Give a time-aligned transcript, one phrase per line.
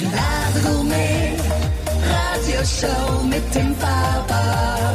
[0.00, 1.38] Die Ladegourmet
[2.08, 4.94] Radioshow mit dem Faber.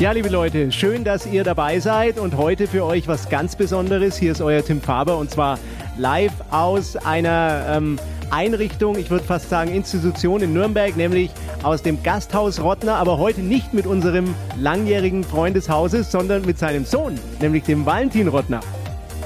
[0.00, 4.16] Ja, liebe Leute, schön, dass ihr dabei seid und heute für euch was ganz Besonderes.
[4.16, 5.56] Hier ist euer Tim Faber und zwar
[5.98, 8.00] live aus einer ähm,
[8.32, 11.30] Einrichtung, ich würde fast sagen Institution in Nürnberg, nämlich
[11.62, 16.58] aus dem Gasthaus Rottner, aber heute nicht mit unserem langjährigen Freund des Hauses, sondern mit
[16.58, 18.58] seinem Sohn, nämlich dem Valentin Rottner.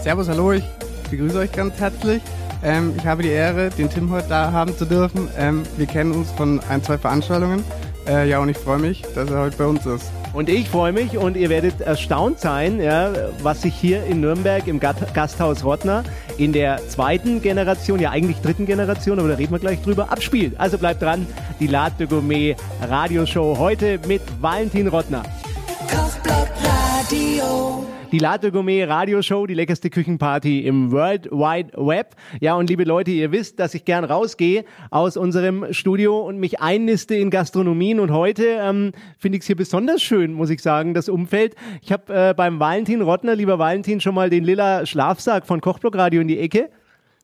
[0.03, 0.65] Servus, hallo, ich
[1.11, 2.21] begrüße euch ganz herzlich.
[2.65, 5.29] Ähm, ich habe die Ehre, den Tim heute da haben zu dürfen.
[5.39, 7.63] Ähm, wir kennen uns von ein, zwei Veranstaltungen.
[8.09, 10.11] Äh, ja, und ich freue mich, dass er heute bei uns ist.
[10.33, 14.67] Und ich freue mich und ihr werdet erstaunt sein, ja, was sich hier in Nürnberg
[14.67, 16.03] im Gasthaus Rottner
[16.39, 20.59] in der zweiten Generation, ja eigentlich dritten Generation, aber da reden wir gleich drüber, abspielt.
[20.59, 21.27] Also bleibt dran,
[21.61, 25.23] die Lade de Gourmet Radioshow heute mit Valentin Rottner.
[25.89, 26.64] Kochblock
[27.05, 27.85] Radio.
[28.13, 32.17] Die Latte Gourmet Radioshow, die leckerste Küchenparty im World Wide Web.
[32.41, 36.61] Ja, und liebe Leute, ihr wisst, dass ich gern rausgehe aus unserem Studio und mich
[36.61, 38.01] einniste in Gastronomien.
[38.01, 41.57] Und heute ähm, finde ich es hier besonders schön, muss ich sagen, das Umfeld.
[41.83, 45.97] Ich habe äh, beim Valentin Rottner, lieber Valentin, schon mal den lila Schlafsack von Kochblock
[45.97, 46.71] Radio in die Ecke.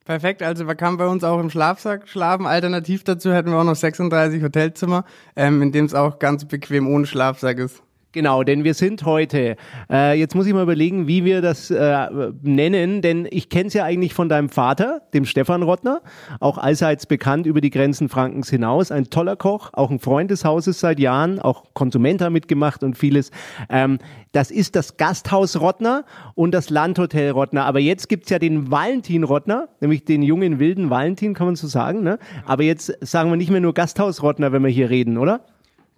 [0.05, 2.45] Perfekt, also man kann bei uns auch im Schlafsack schlafen.
[2.45, 6.87] Alternativ dazu hätten wir auch noch 36 Hotelzimmer, ähm, in dem es auch ganz bequem
[6.87, 7.81] ohne Schlafsack ist.
[8.13, 9.55] Genau, denn wir sind heute,
[9.89, 12.07] äh, jetzt muss ich mal überlegen, wie wir das äh,
[12.41, 16.01] nennen, denn ich kenne es ja eigentlich von deinem Vater, dem Stefan Rottner,
[16.41, 20.43] auch allseits bekannt über die Grenzen Frankens hinaus, ein toller Koch, auch ein Freund des
[20.43, 23.31] Hauses seit Jahren, auch Konsumenter mitgemacht und vieles.
[23.69, 23.97] Ähm,
[24.33, 26.03] das ist das Gasthaus Rottner
[26.35, 30.89] und das Landhotel Rottner, aber jetzt gibt's ja den Valentin Rottner, nämlich den jungen wilden
[30.89, 32.19] Valentin, kann man so sagen, ne?
[32.45, 35.45] aber jetzt sagen wir nicht mehr nur Gasthaus Rottner, wenn wir hier reden, oder?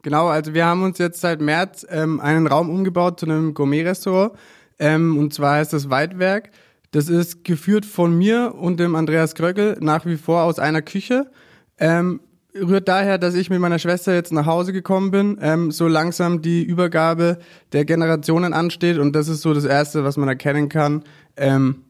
[0.04, 4.34] Genau, also wir haben uns jetzt seit März ähm, einen Raum umgebaut zu einem Gourmet-Restaurant.
[4.78, 6.52] Ähm, und zwar heißt das Weidwerk.
[6.92, 11.32] Das ist geführt von mir und dem Andreas Kröckel nach wie vor aus einer Küche.
[11.80, 12.20] Ähm,
[12.54, 16.42] rührt daher, dass ich mit meiner Schwester jetzt nach Hause gekommen bin, ähm, so langsam
[16.42, 17.40] die Übergabe
[17.72, 21.04] der Generationen ansteht und das ist so das Erste, was man erkennen kann,
[21.36, 21.84] ähm,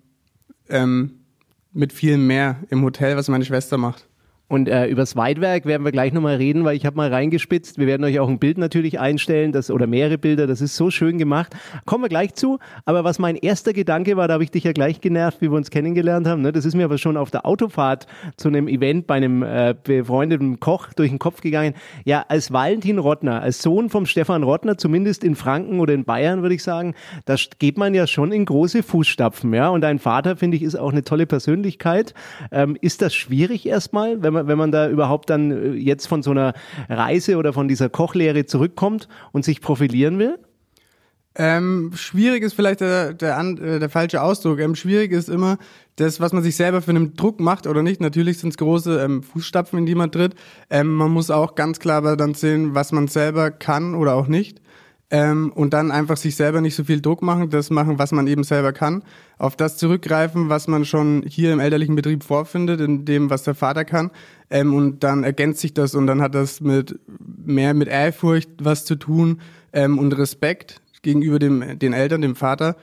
[0.70, 1.20] ähm,
[1.74, 4.08] mit viel mehr im Hotel, was meine Schwester macht.
[4.50, 7.80] Und äh, übers Weitwerk werden wir gleich nochmal reden, weil ich habe mal reingespitzt.
[7.80, 10.48] Wir werden euch auch ein Bild natürlich einstellen, das oder mehrere Bilder.
[10.48, 11.56] Das ist so schön gemacht.
[11.86, 12.59] Kommen wir gleich zu.
[12.86, 15.56] Aber was mein erster Gedanke war, da habe ich dich ja gleich genervt, wie wir
[15.56, 16.42] uns kennengelernt haben.
[16.42, 16.52] Ne?
[16.52, 18.06] Das ist mir aber schon auf der Autofahrt
[18.38, 21.74] zu einem Event bei einem äh, befreundeten Koch durch den Kopf gegangen.
[22.06, 26.42] Ja, als Valentin Rottner, als Sohn vom Stefan Rottner, zumindest in Franken oder in Bayern,
[26.42, 29.54] würde ich sagen, da geht man ja schon in große Fußstapfen.
[29.54, 32.14] Ja, und dein Vater finde ich ist auch eine tolle Persönlichkeit.
[32.52, 36.24] Ähm, ist das schwierig erstmal, wenn man wenn man da überhaupt dann äh, jetzt von
[36.24, 36.54] so einer
[36.90, 40.38] Reise oder von dieser Kochlehre zurückkommt und sich profilieren will?
[41.36, 44.60] Ähm, schwierig ist vielleicht der, der, äh, der falsche Ausdruck.
[44.60, 45.58] Ähm, schwierig ist immer
[45.96, 48.02] das, was man sich selber für einen Druck macht oder nicht.
[48.02, 50.36] Natürlich sind es große ähm, Fußstapfen, in die man tritt.
[50.70, 54.62] Ähm, man muss auch ganz klar dann sehen, was man selber kann oder auch nicht
[55.13, 58.25] ähm, und dann einfach sich selber nicht so viel Druck machen, das machen, was man
[58.25, 59.03] eben selber kann,
[59.38, 63.53] auf das zurückgreifen, was man schon hier im elterlichen Betrieb vorfindet, in dem, was der
[63.53, 64.09] Vater kann,
[64.50, 67.00] ähm, und dann ergänzt sich das und dann hat das mit
[67.46, 69.40] mehr mit Ehrfurcht was zu tun
[69.72, 72.75] ähm, und Respekt gegenüber dem den Eltern, dem Vater,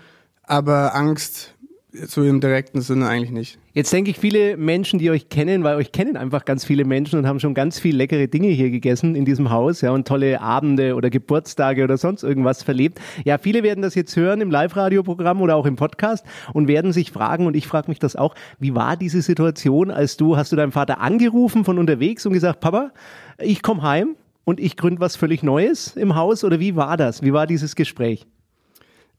[0.44, 1.56] aber Angst
[1.92, 3.58] so im direkten Sinne eigentlich nicht.
[3.72, 7.20] Jetzt denke ich, viele Menschen, die euch kennen, weil euch kennen einfach ganz viele Menschen
[7.20, 10.40] und haben schon ganz viel leckere Dinge hier gegessen in diesem Haus, ja, und tolle
[10.40, 13.00] Abende oder Geburtstage oder sonst irgendwas verlebt.
[13.24, 17.12] Ja, viele werden das jetzt hören im Live-Radio-Programm oder auch im Podcast und werden sich
[17.12, 20.56] fragen, und ich frage mich das auch, wie war diese Situation, als du, hast du
[20.56, 22.90] deinen Vater angerufen von unterwegs und gesagt, Papa,
[23.38, 27.22] ich komme heim und ich gründe was völlig Neues im Haus oder wie war das?
[27.22, 28.26] Wie war dieses Gespräch?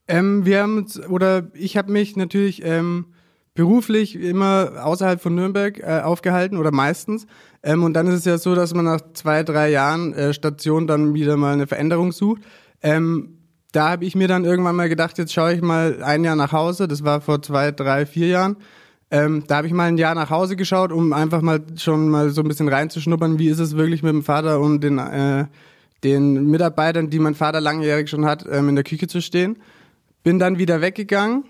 [0.10, 3.06] Ähm, wir haben oder ich habe mich natürlich ähm,
[3.54, 7.28] beruflich immer außerhalb von Nürnberg äh, aufgehalten oder meistens.
[7.64, 10.88] Ähm, und dann ist es ja so, dass man nach zwei, drei Jahren äh, Station
[10.88, 12.42] dann wieder mal eine Veränderung sucht.
[12.82, 13.38] Ähm,
[13.72, 16.52] da habe ich mir dann irgendwann mal gedacht, jetzt schaue ich mal ein Jahr nach
[16.52, 16.88] Hause.
[16.88, 18.58] Das war vor zwei, drei, vier Jahren.
[19.10, 22.30] Ähm, da habe ich mal ein Jahr nach Hause geschaut, um einfach mal schon mal
[22.30, 25.48] so ein bisschen reinzuschnuppern, wie ist es wirklich mit dem Vater und den, äh,
[26.04, 29.58] den Mitarbeitern, die mein Vater langjährig schon hat, ähm, in der Küche zu stehen.
[30.24, 31.44] Bin dann wieder weggegangen.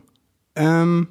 [0.55, 1.07] Ähm,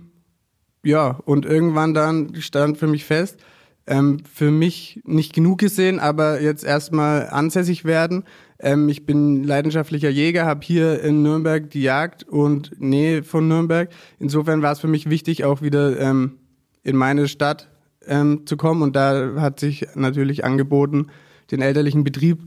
[0.82, 3.38] ja, und irgendwann dann stand für mich fest,
[3.86, 8.24] ähm, für mich nicht genug gesehen, aber jetzt erstmal ansässig werden.
[8.58, 13.90] Ähm, ich bin leidenschaftlicher Jäger, habe hier in Nürnberg die Jagd und Nähe von Nürnberg.
[14.18, 16.38] Insofern war es für mich wichtig, auch wieder ähm,
[16.82, 17.68] in meine Stadt
[18.06, 18.82] ähm, zu kommen.
[18.82, 21.08] Und da hat sich natürlich angeboten,
[21.50, 22.38] den elterlichen Betrieb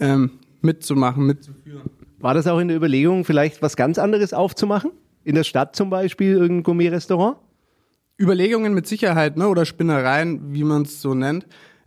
[0.00, 1.90] ähm, mitzumachen, mitzuführen.
[2.18, 4.90] War das auch in der Überlegung, vielleicht was ganz anderes aufzumachen?
[5.26, 7.36] In der Stadt zum Beispiel, irgendein Gourmet-Restaurant?
[8.16, 9.48] Überlegungen mit Sicherheit, ne?
[9.48, 11.46] Oder Spinnereien, wie man es so nennt.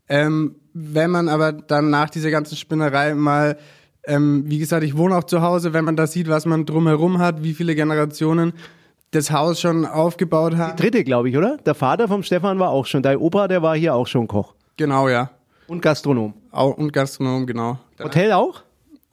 [0.09, 3.57] Ähm, wenn man aber dann nach dieser ganzen Spinnerei mal,
[4.05, 7.19] ähm, wie gesagt, ich wohne auch zu Hause, wenn man da sieht, was man drumherum
[7.19, 8.51] hat, wie viele Generationen
[9.11, 10.77] das Haus schon aufgebaut hat.
[10.81, 11.55] Dritte, glaube ich, oder?
[11.65, 13.01] Der Vater vom Stefan war auch schon.
[13.03, 14.53] Dein Opa, der war hier auch schon Koch.
[14.75, 15.31] Genau, ja.
[15.67, 16.33] Und Gastronom.
[16.51, 17.79] Au- Und Gastronom, genau.
[18.03, 18.63] Hotel auch?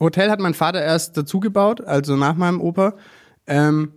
[0.01, 2.95] Hotel hat mein Vater erst dazu gebaut, also nach meinem Opa.
[3.47, 3.93] Ähm,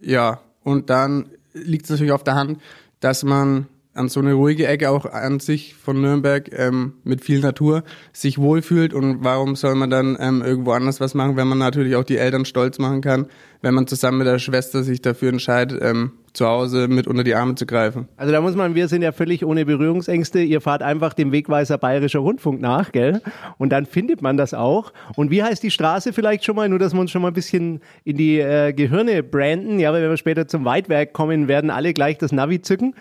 [0.00, 2.60] ja, und dann liegt es natürlich auf der Hand,
[3.00, 3.66] dass man
[3.96, 7.82] an so eine ruhige Ecke auch an sich von Nürnberg ähm, mit viel Natur
[8.12, 8.92] sich wohlfühlt.
[8.92, 12.18] Und warum soll man dann ähm, irgendwo anders was machen, wenn man natürlich auch die
[12.18, 13.26] Eltern stolz machen kann,
[13.62, 17.34] wenn man zusammen mit der Schwester sich dafür entscheidet, ähm, zu Hause mit unter die
[17.34, 18.08] Arme zu greifen.
[18.16, 20.40] Also da muss man, wir sind ja völlig ohne Berührungsängste.
[20.40, 23.22] Ihr fahrt einfach dem Wegweiser Bayerischer Rundfunk nach, gell?
[23.58, 24.92] Und dann findet man das auch.
[25.16, 26.68] Und wie heißt die Straße vielleicht schon mal?
[26.68, 29.78] Nur, dass wir uns schon mal ein bisschen in die äh, Gehirne branden.
[29.78, 32.94] Ja, weil wenn wir später zum Weitwerk kommen, werden alle gleich das Navi zücken.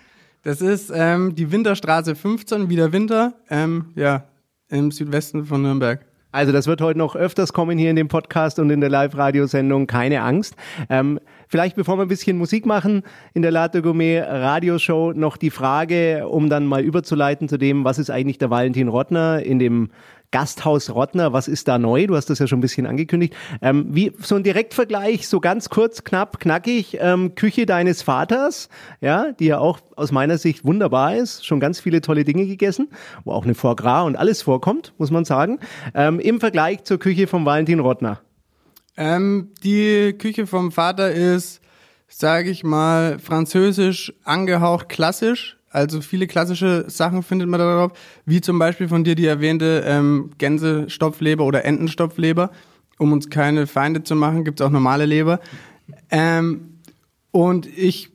[0.44, 4.26] Das ist ähm, die Winterstraße 15, wieder Winter, ähm, ja,
[4.70, 6.06] im Südwesten von Nürnberg.
[6.36, 9.88] Also das wird heute noch öfters kommen hier in dem Podcast und in der Live-Radiosendung.
[9.88, 10.58] Keine Angst.
[10.90, 13.04] Ähm, vielleicht bevor wir ein bisschen Musik machen
[13.34, 18.00] in der Latte Gourmet Radioshow noch die Frage, um dann mal überzuleiten zu dem, was
[18.00, 19.90] ist eigentlich der Valentin Rottner in dem
[20.32, 22.08] Gasthaus Rottner, was ist da neu?
[22.08, 23.34] Du hast das ja schon ein bisschen angekündigt.
[23.62, 28.68] Ähm, wie so ein Direktvergleich, so ganz kurz, knapp, knackig, ähm, Küche deines Vaters,
[29.00, 32.90] ja, die ja auch aus meiner Sicht wunderbar ist, schon ganz viele tolle Dinge gegessen,
[33.24, 35.60] wo auch eine Foie Gras und alles vorkommt, muss man sagen,
[35.94, 38.20] ähm, im Vergleich zur Küche vom Valentin Rottner.
[38.98, 41.62] Ähm, die Küche vom Vater ist,
[42.08, 45.58] sage ich mal, französisch angehaucht klassisch.
[45.70, 47.92] Also viele klassische Sachen findet man darauf,
[48.26, 52.52] wie zum Beispiel von dir die erwähnte ähm, Gänsestopfleber oder Entenstopfleber.
[52.98, 55.42] Um uns keine Feinde zu machen, gibt's auch normale Leber.
[56.10, 56.80] Ähm,
[57.32, 58.14] und ich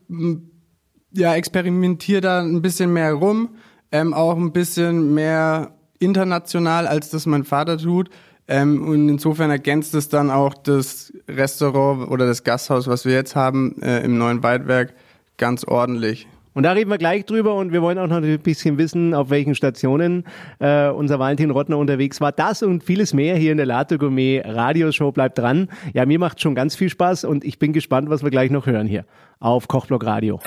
[1.12, 3.50] ja, experimentiere da ein bisschen mehr rum,
[3.93, 8.09] ähm, auch ein bisschen mehr international, als das mein Vater tut.
[8.50, 13.37] Ähm, und insofern ergänzt es dann auch das Restaurant oder das Gasthaus, was wir jetzt
[13.37, 14.93] haben, äh, im neuen Waldwerk,
[15.38, 16.26] ganz ordentlich.
[16.52, 19.31] Und da reden wir gleich drüber und wir wollen auch noch ein bisschen wissen, auf
[19.31, 20.25] welchen Stationen
[20.58, 22.32] äh, unser Valentin Rottner unterwegs war.
[22.32, 25.12] Das und vieles mehr hier in der Latte Gourmet Radioshow.
[25.12, 25.69] Bleibt dran.
[25.94, 28.67] Ja, mir macht schon ganz viel Spaß und ich bin gespannt, was wir gleich noch
[28.67, 29.05] hören hier
[29.38, 30.41] auf Kochblock Radio.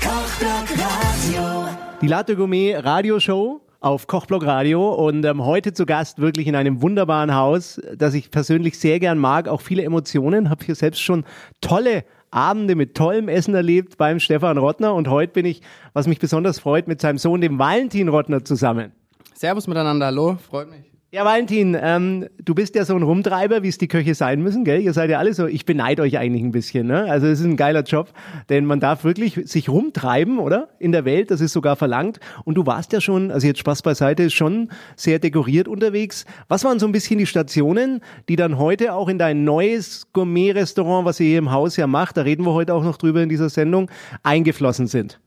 [0.00, 1.68] Kochblock Radio.
[2.00, 6.80] Die Latte Gourmet Radioshow auf Kochblock Radio und ähm, heute zu Gast wirklich in einem
[6.80, 11.24] wunderbaren Haus, das ich persönlich sehr gern mag, auch viele Emotionen, habe hier selbst schon
[11.60, 15.60] tolle Abende mit tollem Essen erlebt beim Stefan Rottner und heute bin ich,
[15.92, 18.92] was mich besonders freut, mit seinem Sohn, dem Valentin Rottner zusammen.
[19.34, 20.93] Servus miteinander, hallo, freut mich.
[21.14, 24.64] Ja, Valentin, ähm, du bist ja so ein Rumtreiber, wie es die Köche sein müssen,
[24.64, 24.80] gell?
[24.80, 27.04] Ihr seid ja alle so, ich beneide euch eigentlich ein bisschen, ne?
[27.08, 28.08] Also es ist ein geiler Job,
[28.48, 30.70] denn man darf wirklich sich rumtreiben, oder?
[30.80, 32.18] In der Welt, das ist sogar verlangt.
[32.42, 36.24] Und du warst ja schon, also jetzt Spaß beiseite, schon sehr dekoriert unterwegs.
[36.48, 41.04] Was waren so ein bisschen die Stationen, die dann heute auch in dein neues Gourmet-Restaurant,
[41.04, 43.28] was ihr hier im Haus ja macht, da reden wir heute auch noch drüber in
[43.28, 43.88] dieser Sendung,
[44.24, 45.20] eingeflossen sind?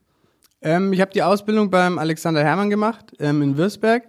[0.61, 4.03] Ähm, ich habe die Ausbildung beim Alexander Hermann gemacht, ähm, in Würzberg.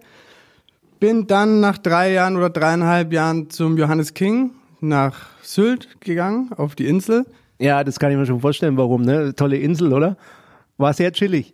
[0.99, 4.51] Bin dann nach drei Jahren oder dreieinhalb Jahren zum Johannes King
[4.81, 7.25] nach Sylt gegangen, auf die Insel.
[7.57, 9.33] Ja, das kann ich mir schon vorstellen, warum, ne?
[9.35, 10.17] Tolle Insel, oder?
[10.77, 11.53] War sehr chillig.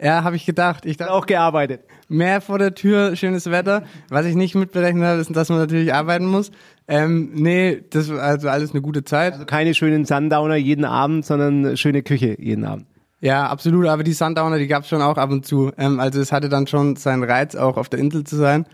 [0.00, 0.86] Ja, habe ich gedacht.
[0.86, 1.82] Ich dachte, Auch gearbeitet.
[2.08, 3.84] mehr vor der Tür, schönes Wetter.
[4.10, 6.50] Was ich nicht mitberechnet habe, ist, dass man natürlich arbeiten muss.
[6.88, 9.34] Ähm, nee, das war also alles eine gute Zeit.
[9.34, 12.86] Also keine schönen Sundowner jeden Abend, sondern schöne Küche jeden Abend.
[13.20, 13.86] Ja, absolut.
[13.86, 15.70] Aber die Sundowner, die gab's schon auch ab und zu.
[15.78, 18.66] Ähm, also es hatte dann schon seinen Reiz, auch auf der Insel zu sein.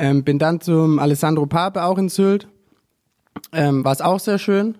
[0.00, 2.48] Ähm, bin dann zum Alessandro Pape auch in Sylt.
[3.52, 4.76] Ähm, War es auch sehr schön.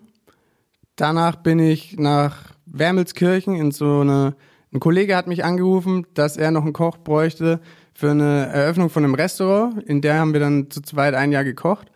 [0.97, 4.35] Danach bin ich nach Wermelskirchen in so eine.
[4.73, 7.61] Ein Kollege hat mich angerufen, dass er noch einen Koch bräuchte
[7.93, 9.83] für eine Eröffnung von einem Restaurant.
[9.83, 11.91] In der haben wir dann zu zweit ein Jahr gekocht,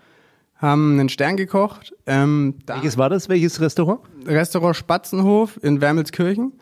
[0.57, 1.95] haben einen Stern gekocht.
[2.05, 3.31] Ähm, Welches war das?
[3.31, 4.01] Welches Restaurant?
[4.27, 6.53] Restaurant Spatzenhof in Wermelskirchen.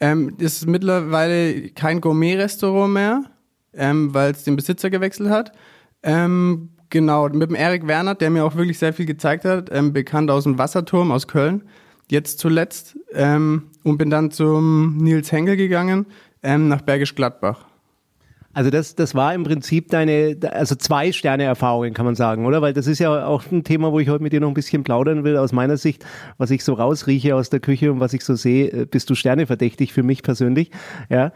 [0.00, 3.24] Ähm, ist mittlerweile kein Gourmet-Restaurant mehr,
[3.74, 5.52] ähm, weil es den Besitzer gewechselt hat.
[6.02, 9.92] Ähm, genau, mit dem Erik Werner, der mir auch wirklich sehr viel gezeigt hat, ähm,
[9.92, 11.62] bekannt aus dem Wasserturm aus Köln.
[12.10, 16.06] Jetzt zuletzt ähm, und bin dann zum Nils Henkel gegangen
[16.42, 17.65] ähm, nach Bergisch Gladbach.
[18.56, 22.62] Also das, das war im Prinzip deine, also zwei Sterne-Erfahrungen, kann man sagen, oder?
[22.62, 24.82] Weil das ist ja auch ein Thema, wo ich heute mit dir noch ein bisschen
[24.82, 25.36] plaudern will.
[25.36, 26.06] Aus meiner Sicht,
[26.38, 29.14] was ich so rausrieche aus der Küche und was ich so sehe, äh, bist du
[29.14, 30.70] Sterne-verdächtig für mich persönlich.
[31.10, 31.32] Ja,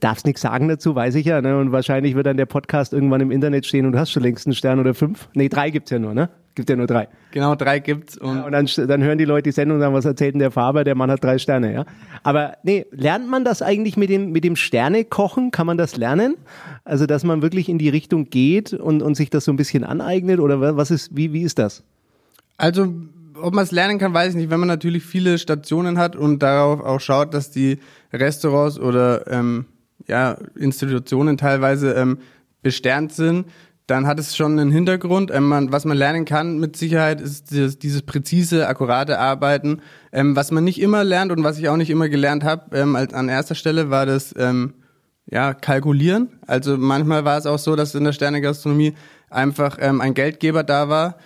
[0.00, 1.40] darfst nichts sagen dazu, weiß ich ja.
[1.40, 1.56] Ne?
[1.56, 4.48] Und wahrscheinlich wird dann der Podcast irgendwann im Internet stehen und du hast schon längst
[4.48, 5.28] einen Stern oder fünf.
[5.34, 6.30] Nee, drei gibt's ja nur, ne?
[6.56, 7.06] Gibt ja nur drei.
[7.32, 8.16] Genau, drei gibt's.
[8.16, 10.50] Und, Und dann, dann hören die Leute die Sendung und sagen, was erzählt denn der
[10.50, 10.84] Faber?
[10.84, 11.84] Der Mann hat drei Sterne, ja.
[12.22, 15.50] Aber nee, lernt man das eigentlich mit dem, mit dem Sterne-Kochen?
[15.50, 16.34] Kann man das lernen?
[16.84, 19.84] Also, dass man wirklich in die Richtung geht und, und sich das so ein bisschen
[19.84, 20.40] aneignet?
[20.40, 21.84] Oder wa- was ist, wie, wie ist das?
[22.56, 22.90] Also,
[23.38, 24.48] ob man es lernen kann, weiß ich nicht.
[24.50, 27.80] Wenn man natürlich viele Stationen hat und darauf auch schaut, dass die
[28.14, 29.66] Restaurants oder ähm,
[30.06, 32.16] ja, Institutionen teilweise ähm,
[32.62, 33.44] besternt sind,
[33.86, 35.30] dann hat es schon einen Hintergrund.
[35.32, 39.80] Ähm, man, was man lernen kann mit Sicherheit ist dieses, dieses präzise, akkurate Arbeiten.
[40.12, 42.96] Ähm, was man nicht immer lernt und was ich auch nicht immer gelernt habe, ähm,
[42.96, 44.74] als an erster Stelle war das ähm,
[45.26, 46.38] ja, kalkulieren.
[46.46, 48.94] Also manchmal war es auch so, dass in der Sternegastronomie
[49.30, 51.16] einfach ähm, ein Geldgeber da war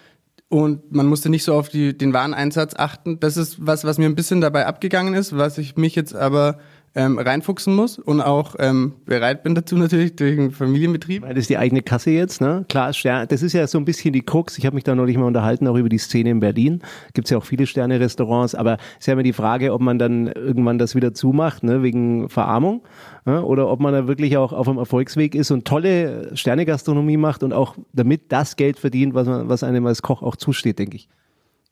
[0.51, 3.21] und man musste nicht so auf die, den Wareneinsatz achten.
[3.21, 6.59] Das ist was, was mir ein bisschen dabei abgegangen ist, was ich mich jetzt aber
[6.95, 11.23] ähm, reinfuchsen muss und auch ähm, bereit bin dazu natürlich durch einen Familienbetrieb.
[11.23, 12.65] Weil das ist die eigene Kasse jetzt, ne?
[12.69, 14.59] Klar, Stern, das ist ja so ein bisschen die Krux.
[14.59, 16.83] Ich habe mich da neulich mal unterhalten, auch über die Szene in Berlin.
[17.15, 20.27] Gibt's ja auch viele Sterne-Restaurants, aber es ist ja immer die Frage, ob man dann
[20.27, 22.83] irgendwann das wieder zumacht, ne, wegen Verarmung,
[23.25, 23.45] ne?
[23.45, 27.53] oder ob man da wirklich auch auf einem Erfolgsweg ist und tolle Sternegastronomie macht und
[27.53, 31.09] auch damit das Geld verdient, was, man, was einem als Koch auch zusteht, denke ich.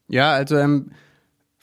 [0.08, 0.92] Ja, also ähm,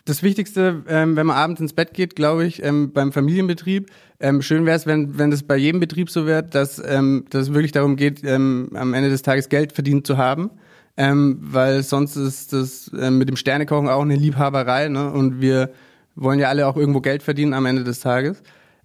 [0.05, 4.41] das Wichtigste, ähm, wenn man abends ins Bett geht, glaube ich, ähm, beim Familienbetrieb, ähm,
[4.43, 7.53] schön wäre es, wenn, wenn das bei jedem Betrieb so wäre, dass, ähm, dass es
[7.53, 10.51] wirklich darum geht, ähm, am Ende des Tages Geld verdient zu haben.
[10.97, 15.11] Ähm, weil sonst ist das ähm, mit dem Sternekochen auch eine Liebhaberei, ne?
[15.11, 15.71] Und wir
[16.15, 18.41] wollen ja alle auch irgendwo Geld verdienen am Ende des Tages.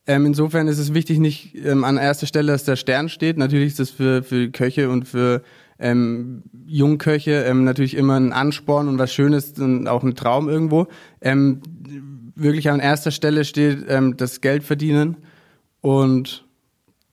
[0.09, 3.39] Ähm, insofern ist es wichtig, nicht ähm, an erster Stelle, dass der Stern steht.
[3.39, 5.43] Natürlich ist das für, für Köche und für
[5.81, 10.87] ähm, Jungköche ähm, natürlich immer ein Ansporn und was Schönes und auch ein Traum irgendwo.
[11.21, 11.61] Ähm,
[12.35, 15.17] wirklich an erster Stelle steht ähm, das Geld verdienen
[15.81, 16.45] und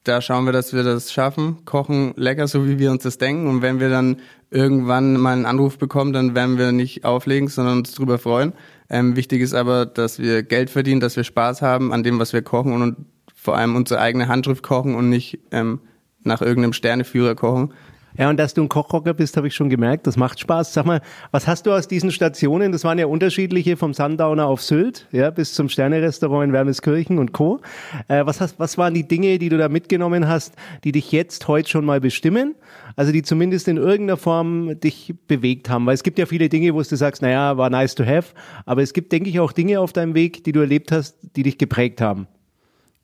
[0.04, 3.46] da schauen wir, dass wir das schaffen, kochen lecker, so wie wir uns das denken.
[3.46, 4.16] Und wenn wir dann
[4.50, 8.54] irgendwann mal einen Anruf bekommen, dann werden wir nicht auflegen, sondern uns drüber freuen.
[8.88, 12.32] Ähm, wichtig ist aber, dass wir Geld verdienen, dass wir Spaß haben an dem, was
[12.32, 12.96] wir kochen und,
[13.34, 15.80] vor allem unsere eigene Handschrift kochen und nicht ähm,
[16.22, 17.72] nach irgendeinem Sterneführer kochen.
[18.18, 20.08] Ja, und dass du ein Kochrocker bist, habe ich schon gemerkt.
[20.08, 20.74] Das macht Spaß.
[20.74, 22.72] Sag mal, was hast du aus diesen Stationen?
[22.72, 27.32] Das waren ja unterschiedliche, vom Sundowner auf Sylt, ja, bis zum Sternerestaurant in Wermeskirchen und
[27.32, 27.60] Co.
[28.08, 31.46] Äh, was, hast, was waren die Dinge, die du da mitgenommen hast, die dich jetzt
[31.46, 32.56] heute schon mal bestimmen?
[32.96, 35.86] Also die zumindest in irgendeiner Form dich bewegt haben.
[35.86, 38.34] Weil es gibt ja viele Dinge, wo du sagst, naja, war nice to have.
[38.66, 41.44] Aber es gibt, denke ich, auch Dinge auf deinem Weg, die du erlebt hast, die
[41.44, 42.26] dich geprägt haben.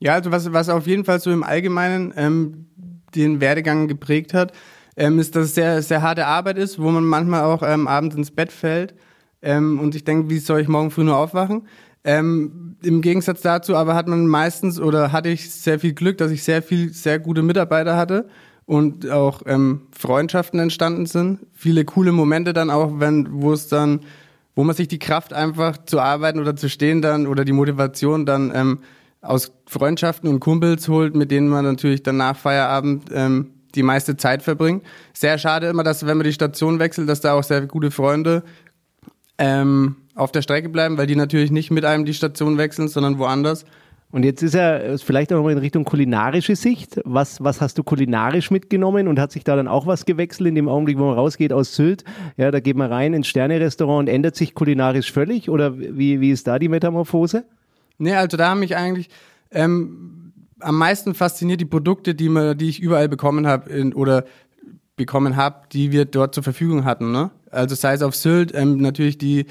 [0.00, 2.66] Ja, also was, was auf jeden Fall so im Allgemeinen ähm,
[3.14, 4.52] den Werdegang geprägt hat,
[4.96, 8.16] ähm, ist, dass es sehr, sehr harte Arbeit ist, wo man manchmal auch ähm, abends
[8.16, 8.94] ins Bett fällt
[9.42, 11.68] ähm, und ich denke, wie soll ich morgen früh nur aufwachen?
[12.02, 16.30] Ähm, Im Gegensatz dazu aber hat man meistens oder hatte ich sehr viel Glück, dass
[16.30, 18.28] ich sehr viel, sehr gute Mitarbeiter hatte
[18.66, 21.40] und auch ähm, Freundschaften entstanden sind.
[21.52, 24.00] Viele coole Momente dann auch, wenn, wo es dann,
[24.54, 28.26] wo man sich die Kraft einfach zu arbeiten oder zu stehen dann oder die Motivation
[28.26, 28.78] dann ähm,
[29.20, 34.16] aus Freundschaften und Kumpels holt, mit denen man natürlich dann nach Feierabend ähm, die meiste
[34.16, 34.84] Zeit verbringt.
[35.12, 38.42] Sehr schade immer, dass wenn man die Station wechselt, dass da auch sehr gute Freunde
[39.38, 43.18] ähm, auf der Strecke bleiben, weil die natürlich nicht mit einem die Station wechseln, sondern
[43.18, 43.64] woanders.
[44.14, 47.00] Und jetzt ist er äh, vielleicht auch mal in Richtung kulinarische Sicht.
[47.04, 50.54] Was, was hast du kulinarisch mitgenommen und hat sich da dann auch was gewechselt in
[50.54, 52.04] dem Augenblick, wo man rausgeht aus Sylt?
[52.36, 56.30] Ja, da geht man rein ins Sternerestaurant und ändert sich kulinarisch völlig oder wie, wie
[56.30, 57.44] ist da die Metamorphose?
[57.98, 59.08] Nee, also da haben mich eigentlich
[59.50, 60.23] ähm,
[60.64, 64.24] am meisten fasziniert die Produkte, die, man, die ich überall bekommen habe oder
[64.96, 67.12] bekommen habe, die wir dort zur Verfügung hatten.
[67.12, 67.30] Ne?
[67.50, 69.46] Also sei es auf Sylt, ähm, natürlich die,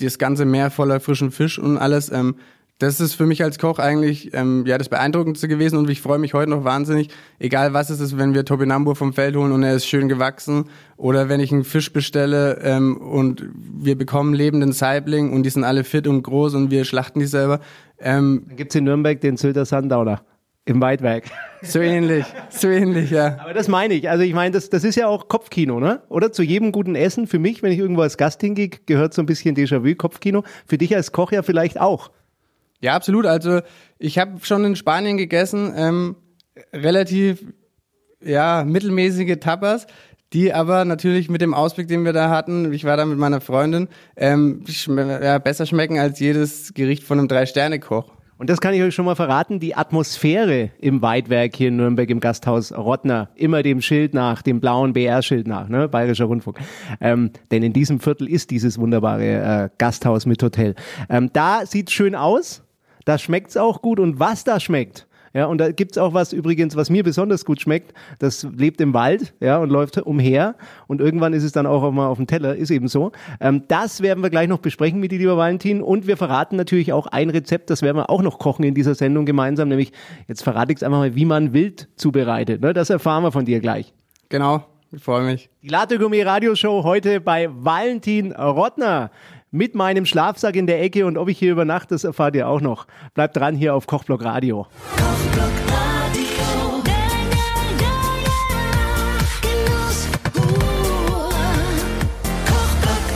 [0.00, 2.10] das ganze Meer voller frischen Fisch und alles.
[2.10, 2.36] Ähm,
[2.78, 6.20] das ist für mich als Koch eigentlich ähm, ja das Beeindruckendste gewesen und ich freue
[6.20, 7.08] mich heute noch wahnsinnig,
[7.40, 10.66] egal was es ist, wenn wir Topinambur vom Feld holen und er ist schön gewachsen
[10.96, 15.64] oder wenn ich einen Fisch bestelle ähm, und wir bekommen lebenden Saibling und die sind
[15.64, 17.58] alle fit und groß und wir schlachten die selber.
[17.98, 20.22] Ähm, Dann gibt's in Nürnberg den Sylter Sundowner
[20.68, 21.24] im Weidwerk.
[21.62, 23.38] so ähnlich, so ähnlich, ja.
[23.40, 24.08] Aber das meine ich.
[24.08, 26.02] Also ich meine, das, das ist ja auch Kopfkino, ne?
[26.08, 29.22] Oder zu jedem guten Essen, für mich, wenn ich irgendwo als Gast hingehe, gehört so
[29.22, 30.44] ein bisschen Déjà-vu, Kopfkino.
[30.66, 32.10] Für dich als Koch ja vielleicht auch.
[32.80, 33.26] Ja, absolut.
[33.26, 33.60] Also
[33.98, 36.16] ich habe schon in Spanien gegessen, ähm,
[36.72, 37.44] relativ
[38.22, 39.86] ja mittelmäßige Tapas,
[40.32, 43.40] die aber natürlich mit dem Ausblick, den wir da hatten, ich war da mit meiner
[43.40, 48.17] Freundin, ähm, ja, besser schmecken als jedes Gericht von einem Drei-Sterne-Koch.
[48.38, 52.08] Und das kann ich euch schon mal verraten, die Atmosphäre im Weidwerk hier in Nürnberg
[52.08, 56.58] im Gasthaus Rottner, immer dem Schild nach, dem blauen BR-Schild nach, ne, Bayerischer Rundfunk.
[57.00, 60.76] Ähm, denn in diesem Viertel ist dieses wunderbare äh, Gasthaus mit Hotel.
[61.10, 62.62] Ähm, da sieht's schön aus,
[63.04, 66.76] da schmeckt's auch gut und was da schmeckt, Ja, und da gibt's auch was übrigens,
[66.76, 67.92] was mir besonders gut schmeckt.
[68.18, 70.54] Das lebt im Wald, ja, und läuft umher.
[70.86, 73.12] Und irgendwann ist es dann auch mal auf dem Teller, ist eben so.
[73.40, 75.82] Ähm, das werden wir gleich noch besprechen mit dir, lieber Valentin.
[75.82, 78.94] Und wir verraten natürlich auch ein Rezept, das werden wir auch noch kochen in dieser
[78.94, 79.68] Sendung gemeinsam.
[79.68, 79.92] Nämlich,
[80.26, 82.60] jetzt verrate ich es einfach mal, wie man Wild zubereitet.
[82.60, 82.72] Ne?
[82.72, 83.92] Das erfahren wir von dir gleich.
[84.28, 85.48] Genau, ich freue mich.
[85.62, 89.10] Die Latte Gourmet Radioshow heute bei Valentin Rottner
[89.50, 92.60] mit meinem Schlafsack in der Ecke und ob ich hier übernachte, das erfahrt ihr auch
[92.60, 92.86] noch.
[93.14, 94.66] Bleibt dran hier auf Kochblock Radio.
[94.96, 96.22] Kochblock Radio.
[96.86, 96.92] Ja,
[97.80, 98.38] ja, ja,
[99.42, 101.30] Genuss pur.
[102.46, 103.06] Kochblock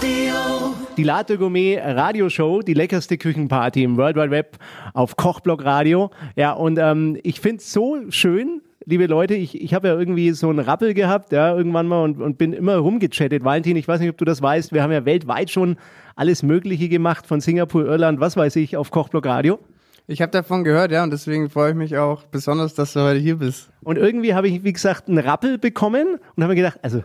[0.00, 0.74] Radio.
[0.96, 4.58] Die Latte Gourmet Radioshow, die leckerste Küchenparty im World Wide Web
[4.94, 6.10] auf Kochblock Radio.
[6.36, 10.50] Ja, und ähm, ich find's so schön, liebe Leute, ich, ich habe ja irgendwie so
[10.50, 13.44] einen Rappel gehabt, ja, irgendwann mal und, und bin immer rumgechattet.
[13.44, 15.76] Valentin, ich weiß nicht, ob du das weißt, wir haben ja weltweit schon
[16.16, 19.58] alles Mögliche gemacht, von Singapur, Irland, was weiß ich, auf Kochblock Radio.
[20.06, 23.18] Ich habe davon gehört, ja, und deswegen freue ich mich auch besonders, dass du heute
[23.18, 23.70] hier bist.
[23.82, 27.02] Und irgendwie habe ich, wie gesagt, einen Rappel bekommen und habe mir gedacht, also,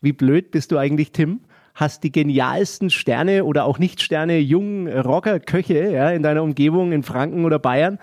[0.00, 1.40] wie blöd bist du eigentlich, Tim?
[1.74, 7.04] Hast die genialsten Sterne oder auch Nicht-Sterne, jungen Rocker, Köche ja, in deiner Umgebung in
[7.04, 7.98] Franken oder Bayern.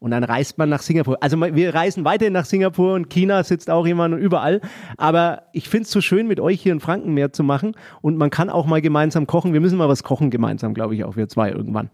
[0.00, 1.18] Und dann reist man nach Singapur.
[1.20, 4.62] Also wir reisen weiterhin nach Singapur und China sitzt auch jemand und überall.
[4.96, 7.76] Aber ich finde es so schön, mit euch hier in Franken mehr zu machen.
[8.00, 9.52] Und man kann auch mal gemeinsam kochen.
[9.52, 11.90] Wir müssen mal was kochen gemeinsam, glaube ich, auch wir zwei irgendwann.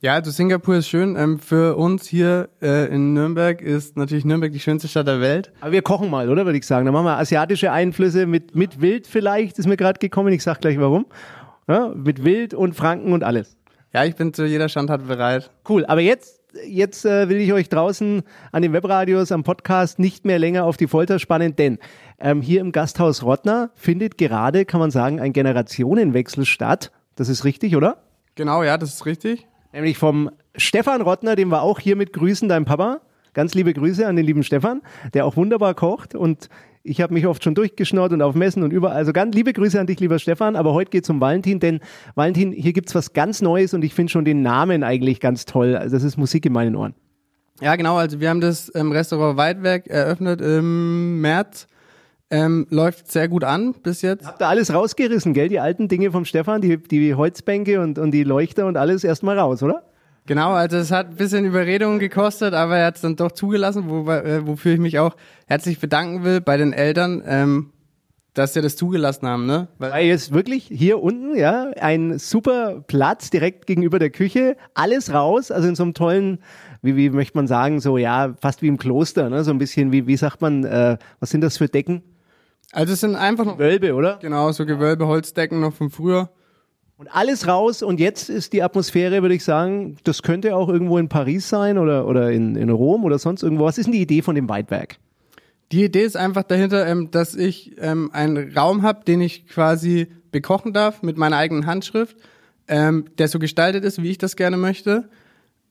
[0.00, 1.16] Ja, also Singapur ist schön.
[1.16, 5.52] Ähm, für uns hier äh, in Nürnberg ist natürlich Nürnberg die schönste Stadt der Welt.
[5.60, 6.44] Aber wir kochen mal, oder?
[6.44, 6.86] Würde ich sagen.
[6.86, 10.32] Dann machen wir asiatische Einflüsse mit, mit Wild vielleicht, ist mir gerade gekommen.
[10.32, 11.06] Ich sag gleich warum.
[11.68, 13.56] Ja, mit Wild und Franken und alles.
[13.92, 15.50] Ja, ich bin zu jeder Standart bereit.
[15.68, 15.84] Cool.
[15.86, 18.22] Aber jetzt, jetzt äh, will ich euch draußen
[18.52, 21.78] an den Webradios, am Podcast nicht mehr länger auf die Folter spannen, denn
[22.18, 26.90] ähm, hier im Gasthaus Rottner findet gerade, kann man sagen, ein Generationenwechsel statt.
[27.16, 28.02] Das ist richtig, oder?
[28.34, 29.46] Genau, ja, das ist richtig.
[29.72, 33.00] Nämlich vom Stefan Rottner, den wir auch hiermit grüßen, dein Papa.
[33.34, 34.82] Ganz liebe Grüße an den lieben Stefan,
[35.14, 36.48] der auch wunderbar kocht und
[36.82, 38.96] ich habe mich oft schon durchgeschnort und auf Messen und überall.
[38.96, 40.56] Also ganz liebe Grüße an dich, lieber Stefan.
[40.56, 41.80] Aber heute geht es um Valentin, denn
[42.14, 45.76] Valentin, hier gibt's was ganz Neues und ich finde schon den Namen eigentlich ganz toll.
[45.76, 46.94] Also das ist Musik in meinen Ohren.
[47.60, 47.96] Ja, genau.
[47.96, 51.66] Also wir haben das ähm, Restaurant Weidwerk eröffnet im März.
[52.30, 54.26] Ähm, läuft sehr gut an bis jetzt.
[54.26, 55.48] Habt ihr alles rausgerissen, gell?
[55.48, 59.38] Die alten Dinge vom Stefan, die, die Holzbänke und, und die Leuchter und alles erstmal
[59.38, 59.87] raus, oder?
[60.28, 63.84] Genau, also es hat ein bisschen Überredung gekostet, aber er hat es dann doch zugelassen,
[63.88, 67.70] wo, äh, wofür ich mich auch herzlich bedanken will bei den Eltern, ähm,
[68.34, 69.68] dass sie das zugelassen haben, ne?
[69.78, 75.14] Weil, Weil jetzt wirklich hier unten, ja, ein super Platz direkt gegenüber der Küche, alles
[75.14, 76.40] raus, also in so einem tollen,
[76.82, 79.44] wie, wie möchte man sagen, so ja, fast wie im Kloster, ne?
[79.44, 82.02] So ein bisschen, wie, wie sagt man, äh, was sind das für Decken?
[82.72, 84.18] also es sind einfach noch Wölbe, oder?
[84.20, 86.28] genau so Gewölbe, Holzdecken noch von früher.
[86.98, 90.98] Und alles raus und jetzt ist die Atmosphäre, würde ich sagen, das könnte auch irgendwo
[90.98, 93.66] in Paris sein oder, oder in, in Rom oder sonst irgendwo.
[93.66, 94.96] Was ist denn die Idee von dem Weitwerk?
[95.70, 100.08] Die Idee ist einfach dahinter, ähm, dass ich ähm, einen Raum habe, den ich quasi
[100.32, 102.16] bekochen darf mit meiner eigenen Handschrift,
[102.66, 105.08] ähm, der so gestaltet ist, wie ich das gerne möchte.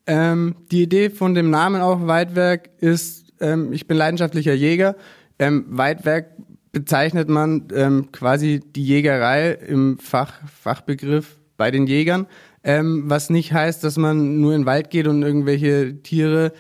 [0.06, 4.96] Ähm, die Idee von dem Namen auch Weidwerk ist, ähm, ich bin leidenschaftlicher Jäger.
[5.40, 6.28] Ähm, Weidwerk
[6.78, 12.28] bezeichnet man ähm, quasi die Jägerei im Fach, Fachbegriff bei den Jägern,
[12.64, 16.54] ähm, was nicht heißt, dass man nur in den Wald geht und irgendwelche Tiere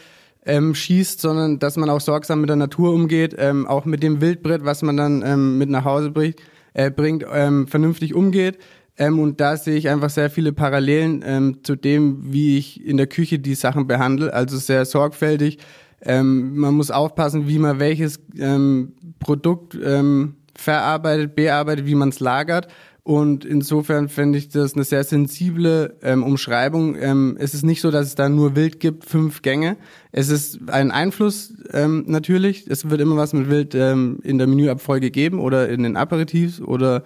[0.43, 4.19] ähm, schießt, sondern dass man auch sorgsam mit der Natur umgeht, ähm, auch mit dem
[4.19, 6.37] Wildbrett, was man dann ähm, mit nach Hause bringt,
[6.73, 8.57] äh, bringt ähm, vernünftig umgeht.
[8.97, 12.97] Ähm, und da sehe ich einfach sehr viele Parallelen ähm, zu dem, wie ich in
[12.97, 14.33] der Küche die Sachen behandle.
[14.33, 15.59] Also sehr sorgfältig.
[16.01, 22.19] Ähm, man muss aufpassen, wie man welches ähm, Produkt ähm, verarbeitet, bearbeitet, wie man es
[22.19, 22.67] lagert.
[23.07, 26.97] Und insofern finde ich das eine sehr sensible ähm, Umschreibung.
[26.99, 29.77] Ähm, es ist nicht so, dass es da nur Wild gibt, fünf Gänge.
[30.11, 32.67] Es ist ein Einfluss ähm, natürlich.
[32.67, 36.59] Es wird immer was mit Wild ähm, in der Menüabfolge geben oder in den Aperitifs
[36.59, 37.03] oder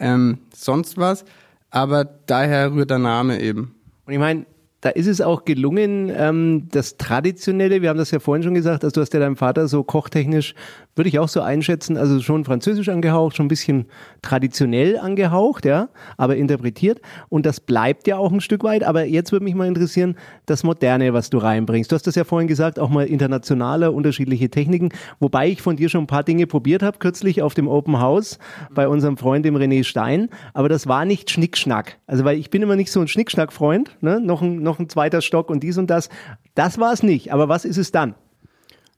[0.00, 1.24] ähm, sonst was.
[1.70, 3.76] Aber daher rührt der Name eben.
[4.06, 4.46] Und ich meine,
[4.84, 8.84] da ist es auch gelungen, ähm, das Traditionelle, wir haben das ja vorhin schon gesagt,
[8.84, 10.54] also du hast ja deinem Vater so kochtechnisch,
[10.96, 13.86] würde ich auch so einschätzen, also schon französisch angehaucht, schon ein bisschen
[14.22, 17.00] traditionell angehaucht, ja, aber interpretiert.
[17.28, 18.84] Und das bleibt ja auch ein Stück weit.
[18.84, 21.90] Aber jetzt würde mich mal interessieren, das Moderne, was du reinbringst.
[21.90, 24.90] Du hast das ja vorhin gesagt, auch mal internationale, unterschiedliche Techniken.
[25.18, 28.38] Wobei ich von dir schon ein paar Dinge probiert habe, kürzlich auf dem Open House
[28.72, 30.28] bei unserem Freund, dem René Stein.
[30.52, 31.98] Aber das war nicht Schnickschnack.
[32.06, 34.20] Also, weil ich bin immer nicht so ein Schnickschnack-Freund, ne?
[34.20, 36.08] Noch ein, noch ein zweiter Stock und dies und das.
[36.54, 37.32] Das war es nicht.
[37.32, 38.14] Aber was ist es dann?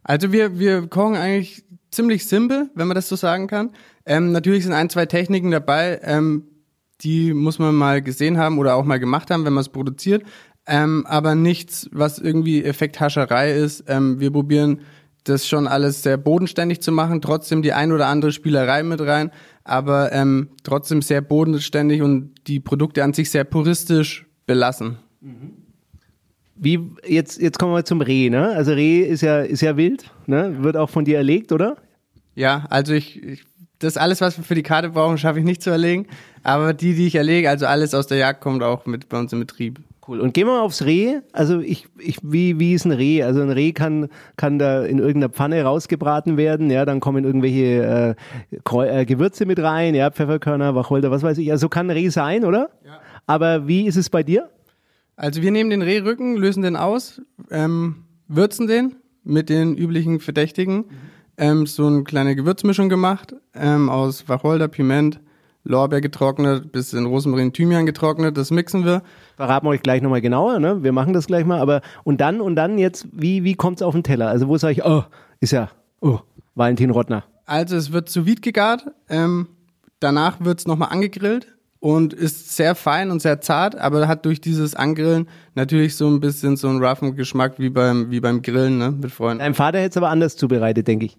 [0.09, 3.71] Also wir, wir kochen eigentlich ziemlich simpel, wenn man das so sagen kann.
[4.05, 6.45] Ähm, natürlich sind ein, zwei Techniken dabei, ähm,
[7.01, 10.23] die muss man mal gesehen haben oder auch mal gemacht haben, wenn man es produziert.
[10.67, 13.85] ähm, aber nichts, was irgendwie Effekthascherei ist.
[13.89, 14.81] Ähm, wir probieren
[15.25, 19.31] das schon alles sehr bodenständig zu machen, trotzdem die ein oder andere Spielerei mit rein,
[19.65, 24.99] aber ähm, trotzdem sehr bodenständig und die Produkte an sich sehr puristisch belassen.
[26.57, 28.51] Wie, jetzt, jetzt kommen wir zum Reh, ne?
[28.51, 30.63] Also Reh ist ja, ist ja wild, ne?
[30.63, 31.77] Wird auch von dir erlegt, oder?
[32.35, 33.45] Ja, also ich, ich
[33.79, 36.07] das alles, was wir für die Karte brauchen, schaffe ich nicht zu erlegen.
[36.43, 39.33] Aber die, die ich erlege, also alles aus der Jagd kommt auch mit bei uns
[39.33, 39.81] im Betrieb.
[40.07, 40.21] Cool.
[40.21, 41.19] Und gehen wir mal aufs Reh.
[41.33, 43.25] Also ich, ich, wie, wie ist ein Reh?
[43.25, 46.71] Also ein Reh kann, kann da in irgendeiner Pfanne rausgebraten werden.
[46.71, 48.15] Ja, dann kommen irgendwelche
[48.53, 51.51] äh, Kreu äh, Gewürze mit rein, ja, Pfefferkörner, Wacholder, was weiß ich.
[51.51, 52.71] Also so kann ein Reh sein, oder?
[52.85, 53.01] Ja.
[53.27, 54.49] Aber wie ist es bei dir?
[55.17, 60.85] Also wir nehmen den Rehrücken, lösen den aus, ähm, würzen den mit den üblichen Verdächtigen.
[61.39, 65.21] Ähm, so eine kleine Gewürzmischung gemacht ähm, aus Wacholder, Piment,
[65.65, 68.37] Lorbeer getrocknet, bisschen Rosmarin, Thymian getrocknet.
[68.37, 69.03] Das mixen wir.
[69.37, 70.83] Verraten wir euch gleich nochmal genauer, ne?
[70.83, 71.61] Wir machen das gleich mal.
[71.61, 74.29] Aber und dann und dann jetzt, wie, wie kommt's auf den Teller?
[74.29, 75.05] Also wo sage ich, oh,
[75.41, 76.21] ist ja, oh,
[76.55, 77.25] Valentin Rottner.
[77.47, 78.87] Also es wird sous vide gegart.
[79.09, 79.49] Ähm,
[79.99, 84.75] danach wird's nochmal angegrillt und ist sehr fein und sehr zart, aber hat durch dieses
[84.75, 88.91] Angrillen natürlich so ein bisschen so einen roughen Geschmack wie beim, wie beim Grillen ne,
[88.91, 89.41] mit Freunden.
[89.41, 91.17] Dein Vater hätte es aber anders zubereitet, denke ich.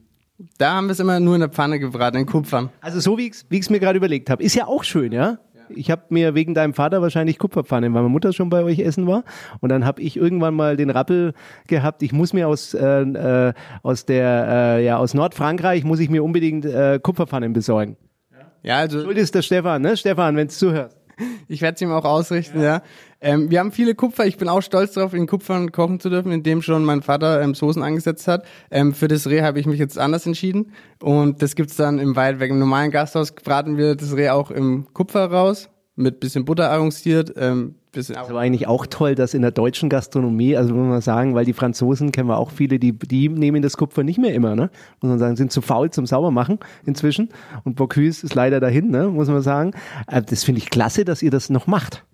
[0.58, 2.70] Da haben wir es immer nur in der Pfanne gebraten, in Kupfern.
[2.82, 4.44] Also so wie ich es mir gerade überlegt habe.
[4.44, 5.40] Ist ja auch schön, ja?
[5.70, 9.08] Ich habe mir wegen deinem Vater wahrscheinlich Kupferpfanne, weil meine Mutter schon bei euch essen
[9.08, 9.24] war.
[9.60, 11.34] Und dann habe ich irgendwann mal den Rappel
[11.68, 16.10] gehabt, ich muss mir aus, äh, äh, aus der, äh, ja, aus Nordfrankreich muss ich
[16.10, 17.98] mir unbedingt äh, Kupferpfannen besorgen.
[18.64, 19.98] Ja, also Schuld ist der Stefan, ne?
[19.98, 20.98] Stefan, wenn du zuhörst.
[21.48, 22.82] ich werde es ihm auch ausrichten, ja.
[23.20, 24.26] Ähm, wir haben viele Kupfer.
[24.26, 27.42] Ich bin auch stolz darauf, in Kupfern kochen zu dürfen, in dem schon mein Vater
[27.42, 28.46] ähm, Soßen angesetzt hat.
[28.70, 30.74] Ähm, für das Reh habe ich mich jetzt anders entschieden.
[31.02, 32.52] Und das gibt's dann im Waldweg.
[32.52, 37.34] Im normalen Gasthaus braten wir das Reh auch im Kupfer raus, mit bisschen Butter arrondiert,
[37.38, 41.02] ähm, bisschen Das war eigentlich auch toll, dass in der deutschen Gastronomie, also muss man
[41.02, 44.34] sagen, weil die Franzosen kennen wir auch viele, die, die nehmen das Kupfer nicht mehr
[44.34, 44.70] immer, ne?
[45.02, 47.30] Muss man sagen, sind zu faul zum Saubermachen inzwischen.
[47.64, 49.08] Und Bocuse ist leider dahin, ne?
[49.08, 49.72] Muss man sagen.
[50.08, 52.06] Äh, Das finde ich klasse, dass ihr das noch macht.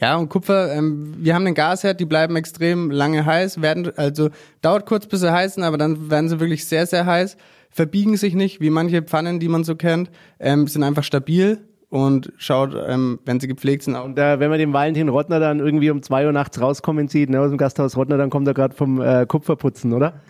[0.00, 4.30] Ja, und Kupfer, ähm, wir haben den Gasherd, die bleiben extrem lange heiß, werden, also
[4.62, 7.36] dauert kurz bis sie heißen, aber dann werden sie wirklich sehr, sehr heiß,
[7.70, 11.58] verbiegen sich nicht, wie manche Pfannen, die man so kennt, ähm, sind einfach stabil
[11.90, 14.04] und schaut, ähm, wenn sie gepflegt sind, auch.
[14.04, 17.30] Und äh, wenn man den Valentin Rottner dann irgendwie um zwei Uhr nachts rauskommen sieht,
[17.30, 20.20] ne, aus dem Gasthaus Rottner, dann kommt er gerade vom äh, Kupferputzen, oder?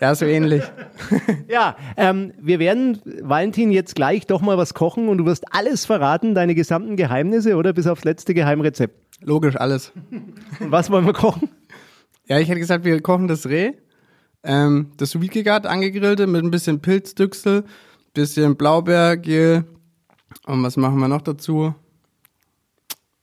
[0.00, 0.62] Ja, so ähnlich.
[1.48, 5.84] Ja, ähm, wir werden, Valentin, jetzt gleich doch mal was kochen und du wirst alles
[5.84, 7.72] verraten, deine gesamten Geheimnisse, oder?
[7.72, 8.94] Bis aufs letzte Geheimrezept.
[9.22, 9.92] Logisch, alles.
[10.10, 11.48] Und was wollen wir kochen?
[12.26, 13.72] Ja, ich hätte gesagt, wir kochen das Reh,
[14.42, 17.64] ähm, das gegart, angegrillte mit ein bisschen Pilzdüchsel,
[18.14, 19.64] bisschen Blaubeergel
[20.46, 21.74] und was machen wir noch dazu?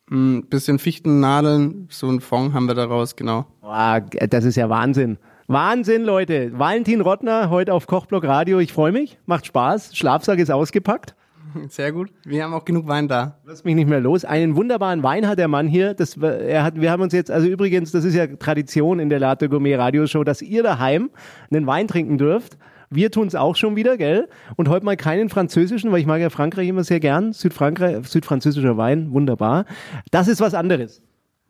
[0.09, 3.45] Ein bisschen Fichtennadeln, so ein Fond haben wir daraus, genau.
[3.61, 5.17] Boah, das ist ja Wahnsinn.
[5.47, 6.57] Wahnsinn, Leute.
[6.57, 8.59] Valentin Rottner heute auf Kochblock Radio.
[8.59, 9.17] Ich freue mich.
[9.25, 9.95] Macht Spaß.
[9.95, 11.15] Schlafsack ist ausgepackt.
[11.69, 12.09] Sehr gut.
[12.23, 13.37] Wir haben auch genug Wein da.
[13.45, 14.25] Lass mich nicht mehr los.
[14.25, 15.93] Einen wunderbaren Wein hat der Mann hier.
[15.93, 19.19] Das, er hat, wir haben uns jetzt, also übrigens, das ist ja Tradition in der
[19.19, 21.09] Latte Gourmet Radioshow, dass ihr daheim
[21.51, 22.57] einen Wein trinken dürft.
[22.93, 24.27] Wir tun es auch schon wieder, gell?
[24.57, 27.31] Und heute mal keinen französischen, weil ich mag ja Frankreich immer sehr gern.
[27.31, 29.63] Südfrankreich, südfranzösischer Wein, wunderbar.
[30.11, 31.01] Das ist was anderes.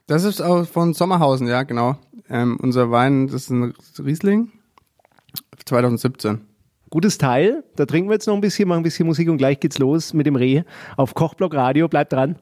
[0.05, 1.95] Das ist auch von Sommerhausen, ja, genau.
[2.29, 4.51] Ähm, unser Wein, das ist ein Riesling.
[5.65, 6.41] 2017.
[6.91, 7.63] Gutes Teil.
[7.75, 10.13] Da trinken wir jetzt noch ein bisschen, machen ein bisschen Musik und gleich geht's los
[10.13, 10.61] mit dem Reh
[10.95, 11.87] auf Kochblock Radio.
[11.87, 12.35] Bleibt dran.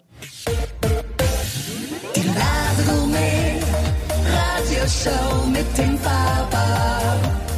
[2.15, 2.21] Die
[2.85, 3.61] Gourmet
[4.25, 6.58] Radioshow mit dem Faber.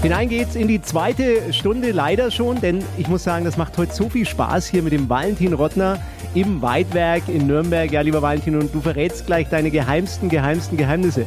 [0.02, 3.94] Hinein geht's in die zweite Stunde leider schon, denn ich muss sagen, das macht heute
[3.94, 6.00] so viel Spaß hier mit dem Valentin Rottner
[6.34, 7.92] im Weidwerk in Nürnberg.
[7.92, 11.26] Ja, lieber Valentin, und du verrätst gleich deine geheimsten, geheimsten Geheimnisse.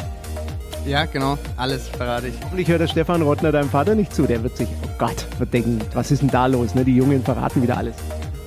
[0.84, 1.38] Ja, genau.
[1.56, 2.34] Alles verrate ich.
[2.50, 4.24] Und ich höre der Stefan Rottner deinem Vater nicht zu.
[4.24, 6.74] Der wird sich, oh Gott, wird denken, was ist denn da los?
[6.74, 6.84] Ne?
[6.84, 7.94] Die Jungen verraten wieder alles.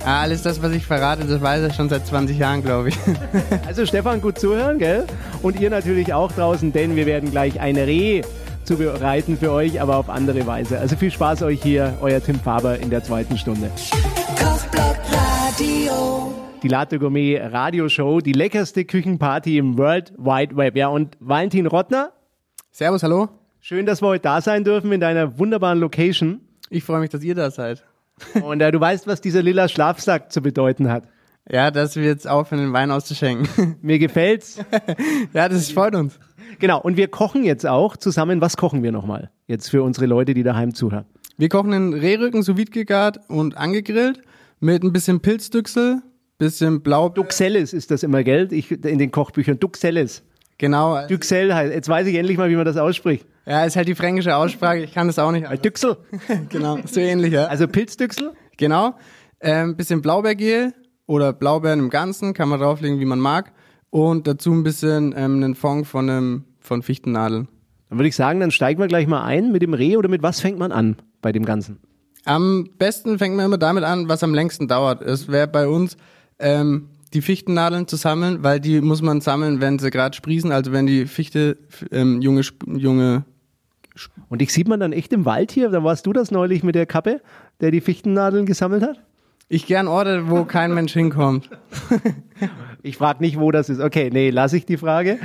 [0.04, 2.98] Ah, alles das, was ich verrate, das weiß er schon seit 20 Jahren, glaube ich.
[3.66, 5.04] Also Stefan, gut zuhören, gell?
[5.40, 8.22] Und ihr natürlich auch draußen, denn wir werden gleich ein Reh
[8.68, 10.78] zubereiten für euch, aber auf andere Weise.
[10.78, 13.70] Also viel Spaß euch hier, euer Tim Faber in der zweiten Stunde.
[14.38, 16.34] Kochblock Radio.
[16.62, 20.76] Die Latte Gourmet Radioshow, die leckerste Küchenparty im World Wide Web.
[20.76, 22.12] Ja, und Valentin Rottner,
[22.70, 23.30] Servus, hallo.
[23.58, 26.42] schön, dass wir heute da sein dürfen in deiner wunderbaren Location.
[26.68, 27.84] Ich freue mich, dass ihr da seid.
[28.42, 31.04] Und äh, du weißt, was dieser lila Schlafsack zu bedeuten hat.
[31.50, 33.76] Ja, dass wir jetzt aufhören, den Wein auszuschenken.
[33.80, 34.58] Mir gefällt's.
[35.32, 36.18] ja, das freut uns.
[36.58, 38.40] Genau, und wir kochen jetzt auch zusammen.
[38.40, 39.30] Was kochen wir nochmal?
[39.46, 41.04] Jetzt für unsere Leute, die daheim zuhören.
[41.36, 44.20] Wir kochen den Rehrücken sous vide gegart und angegrillt
[44.60, 46.02] mit ein bisschen Pilzdüchsel,
[46.36, 47.08] bisschen Blau.
[47.08, 48.48] Duxelles ist das immer, gell?
[48.52, 49.58] Ich, in den Kochbüchern.
[49.60, 50.24] Duxelles.
[50.58, 51.06] Genau.
[51.06, 51.72] Düxel heißt.
[51.72, 53.24] Jetzt weiß ich endlich mal, wie man das ausspricht.
[53.46, 54.78] Ja, ist halt die fränkische Aussprache.
[54.78, 55.46] Ich kann das auch nicht.
[55.64, 55.96] Düxel.
[56.48, 57.46] genau, so ähnlich, ja.
[57.46, 58.32] Also Pilzdüchsel.
[58.56, 58.94] Genau.
[59.40, 60.74] Ähm, bisschen Blaubeergel
[61.06, 63.52] oder Blaubeeren im Ganzen, kann man drauflegen, wie man mag.
[63.90, 67.48] Und dazu ein bisschen ähm, einen Fond von, einem, von Fichtennadeln.
[67.88, 70.22] Dann würde ich sagen, dann steigen wir gleich mal ein mit dem Reh oder mit
[70.22, 71.78] was fängt man an bei dem Ganzen?
[72.24, 75.00] Am besten fängt man immer damit an, was am längsten dauert.
[75.00, 75.96] Es wäre bei uns
[76.38, 80.72] ähm, die Fichtennadeln zu sammeln, weil die muss man sammeln, wenn sie gerade sprießen, also
[80.72, 81.56] wenn die Fichte
[81.90, 83.24] ähm, junge, junge
[84.28, 85.70] Und dich sieht man dann echt im Wald hier?
[85.70, 87.22] Da warst du das neulich mit der Kappe,
[87.62, 89.02] der die Fichtennadeln gesammelt hat?
[89.50, 91.48] Ich gern Orte, wo kein Mensch hinkommt.
[92.82, 93.80] Ich frage nicht, wo das ist.
[93.80, 95.18] Okay, nee, lasse ich die Frage.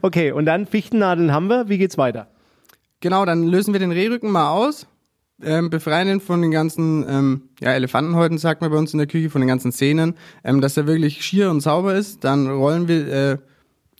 [0.00, 1.68] Okay, und dann Fichtennadeln haben wir.
[1.68, 2.28] Wie geht's weiter?
[3.00, 4.86] Genau, dann lösen wir den Rehrücken mal aus,
[5.42, 9.06] ähm, befreien ihn von den ganzen ähm, ja, Elefantenhäuten, sagt man bei uns in der
[9.06, 12.24] Küche, von den ganzen Zähnen, ähm, dass er wirklich schier und sauber ist.
[12.24, 13.38] Dann rollen wir, äh,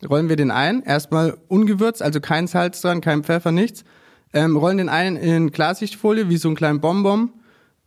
[0.08, 0.82] rollen wir den ein.
[0.82, 3.84] Erstmal ungewürzt, also kein Salz dran, kein Pfeffer, nichts.
[4.32, 7.30] Ähm, rollen den ein in Klarsichtfolie, wie so einen kleinen Bonbon.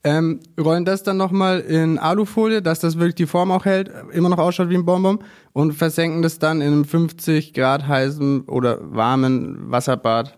[0.04, 4.30] Ähm, rollen das dann nochmal in Alufolie, dass das wirklich die Form auch hält, immer
[4.30, 5.20] noch ausschaut wie ein Bonbon
[5.52, 10.38] und versenken das dann in einem 50 Grad heißen oder warmen Wasserbad.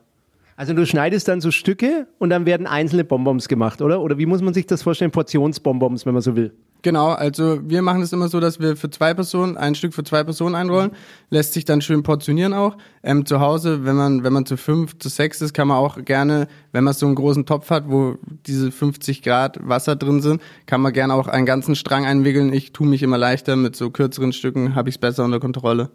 [0.55, 4.01] Also du schneidest dann so Stücke und dann werden einzelne Bonbons gemacht, oder?
[4.01, 5.11] Oder wie muss man sich das vorstellen?
[5.11, 6.53] Portionsbonbons, wenn man so will.
[6.83, 10.03] Genau, also wir machen es immer so, dass wir für zwei Personen ein Stück für
[10.03, 10.91] zwei Personen einrollen,
[11.29, 12.77] lässt sich dann schön portionieren auch.
[13.03, 16.03] Ähm, zu Hause, wenn man wenn man zu fünf, zu sechs ist, kann man auch
[16.03, 18.15] gerne, wenn man so einen großen Topf hat, wo
[18.47, 22.51] diese 50 Grad Wasser drin sind, kann man gerne auch einen ganzen Strang einwickeln.
[22.51, 25.91] Ich tue mich immer leichter mit so kürzeren Stücken, habe ich es besser unter Kontrolle.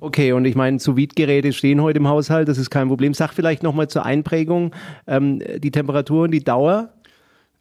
[0.00, 3.14] Okay, und ich meine, sous geräte stehen heute im Haushalt, das ist kein Problem.
[3.14, 4.74] Sag vielleicht nochmal zur Einprägung
[5.06, 6.90] ähm, die Temperatur und die Dauer.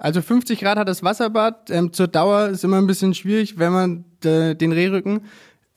[0.03, 1.71] Also 50 Grad hat das Wasserbad.
[1.71, 5.21] Ähm, zur Dauer ist immer ein bisschen schwierig, wenn man äh, den Rehrücken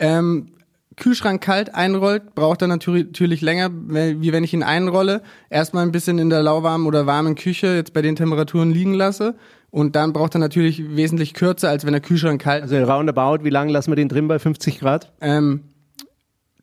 [0.01, 0.49] ähm,
[0.97, 5.23] Kühlschrank kalt einrollt, braucht er natürlich, länger, wie wenn ich ihn einrolle.
[5.49, 9.37] Erstmal ein bisschen in der lauwarmen oder warmen Küche jetzt bei den Temperaturen liegen lasse.
[9.71, 12.73] Und dann braucht er natürlich wesentlich kürzer, als wenn der Kühlschrank kalt ist.
[12.73, 15.13] Also roundabout, wie lange lassen wir den drin bei 50 Grad?
[15.21, 15.65] Ähm,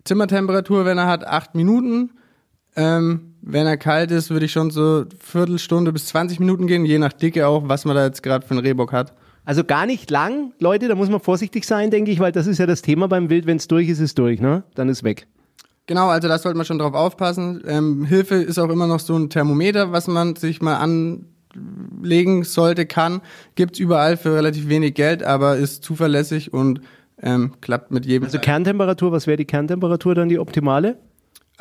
[0.03, 2.11] Zimmertemperatur, wenn er hat, acht Minuten.
[2.75, 6.97] Ähm, wenn er kalt ist, würde ich schon so Viertelstunde bis 20 Minuten gehen, je
[6.97, 9.13] nach Dicke auch, was man da jetzt gerade für einen Rehbock hat.
[9.45, 12.59] Also gar nicht lang, Leute, da muss man vorsichtig sein, denke ich, weil das ist
[12.59, 14.63] ja das Thema beim Wild, wenn es durch ist, ist durch, ne?
[14.75, 15.27] Dann ist weg.
[15.85, 17.61] Genau, also da sollte man schon drauf aufpassen.
[17.67, 22.85] Ähm, Hilfe ist auch immer noch so ein Thermometer, was man sich mal anlegen sollte,
[22.85, 23.19] kann.
[23.55, 26.79] Gibt's überall für relativ wenig Geld, aber ist zuverlässig und
[27.21, 28.23] ähm, klappt mit jedem.
[28.23, 30.97] Also Kerntemperatur, was wäre die Kerntemperatur dann die optimale?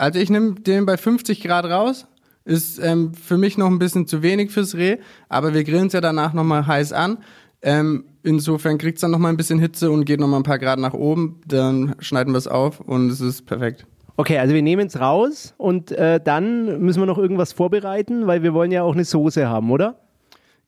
[0.03, 2.09] Also ich nehme den bei 50 Grad raus.
[2.45, 4.97] Ist ähm, für mich noch ein bisschen zu wenig fürs Reh,
[5.29, 7.19] aber wir grillen es ja danach nochmal heiß an.
[7.62, 10.81] Ähm, insofern kriegt es dann nochmal ein bisschen Hitze und geht nochmal ein paar Grad
[10.81, 11.41] nach oben.
[11.47, 13.87] Dann schneiden wir es auf und es ist perfekt.
[14.17, 18.43] Okay, also wir nehmen es raus und äh, dann müssen wir noch irgendwas vorbereiten, weil
[18.43, 20.02] wir wollen ja auch eine Soße haben, oder?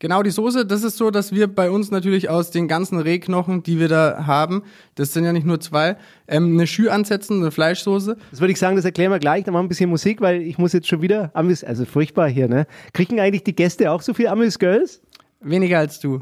[0.05, 3.63] Genau, die Soße, das ist so, dass wir bei uns natürlich aus den ganzen Rehknochen,
[3.63, 4.63] die wir da haben,
[4.97, 5.97] das sind ja nicht nur zwei,
[6.29, 8.19] ähm, eine Schü ansetzen, eine Fleischsoße.
[8.31, 10.43] Das würde ich sagen, das erklären wir gleich, dann machen wir ein bisschen Musik, weil
[10.43, 12.67] ich muss jetzt schon wieder Amüs, also furchtbar hier, ne?
[12.93, 15.01] Kriegen eigentlich die Gäste auch so viel Amüs-Girls?
[15.41, 16.21] Weniger als du.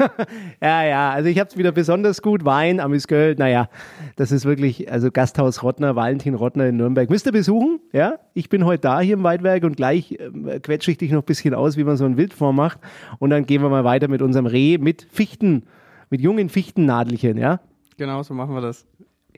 [0.62, 2.44] ja, ja, also ich habe es wieder besonders gut.
[2.44, 3.68] Wein, Amüsgöld, naja,
[4.16, 7.10] das ist wirklich, also Gasthaus Rottner, Valentin Rottner in Nürnberg.
[7.10, 8.18] Müsst ihr besuchen, ja?
[8.34, 11.26] Ich bin heute da hier im Weidwerk und gleich äh, quetsche ich dich noch ein
[11.26, 12.78] bisschen aus, wie man so ein Wildform macht.
[13.18, 15.64] Und dann gehen wir mal weiter mit unserem Reh mit Fichten,
[16.08, 17.60] mit jungen Fichtennadelchen, ja?
[17.96, 18.86] Genau, so machen wir das.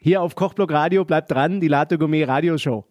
[0.00, 2.84] Hier auf Kochblock Radio, bleibt dran, die Latte Gourmet Radioshow.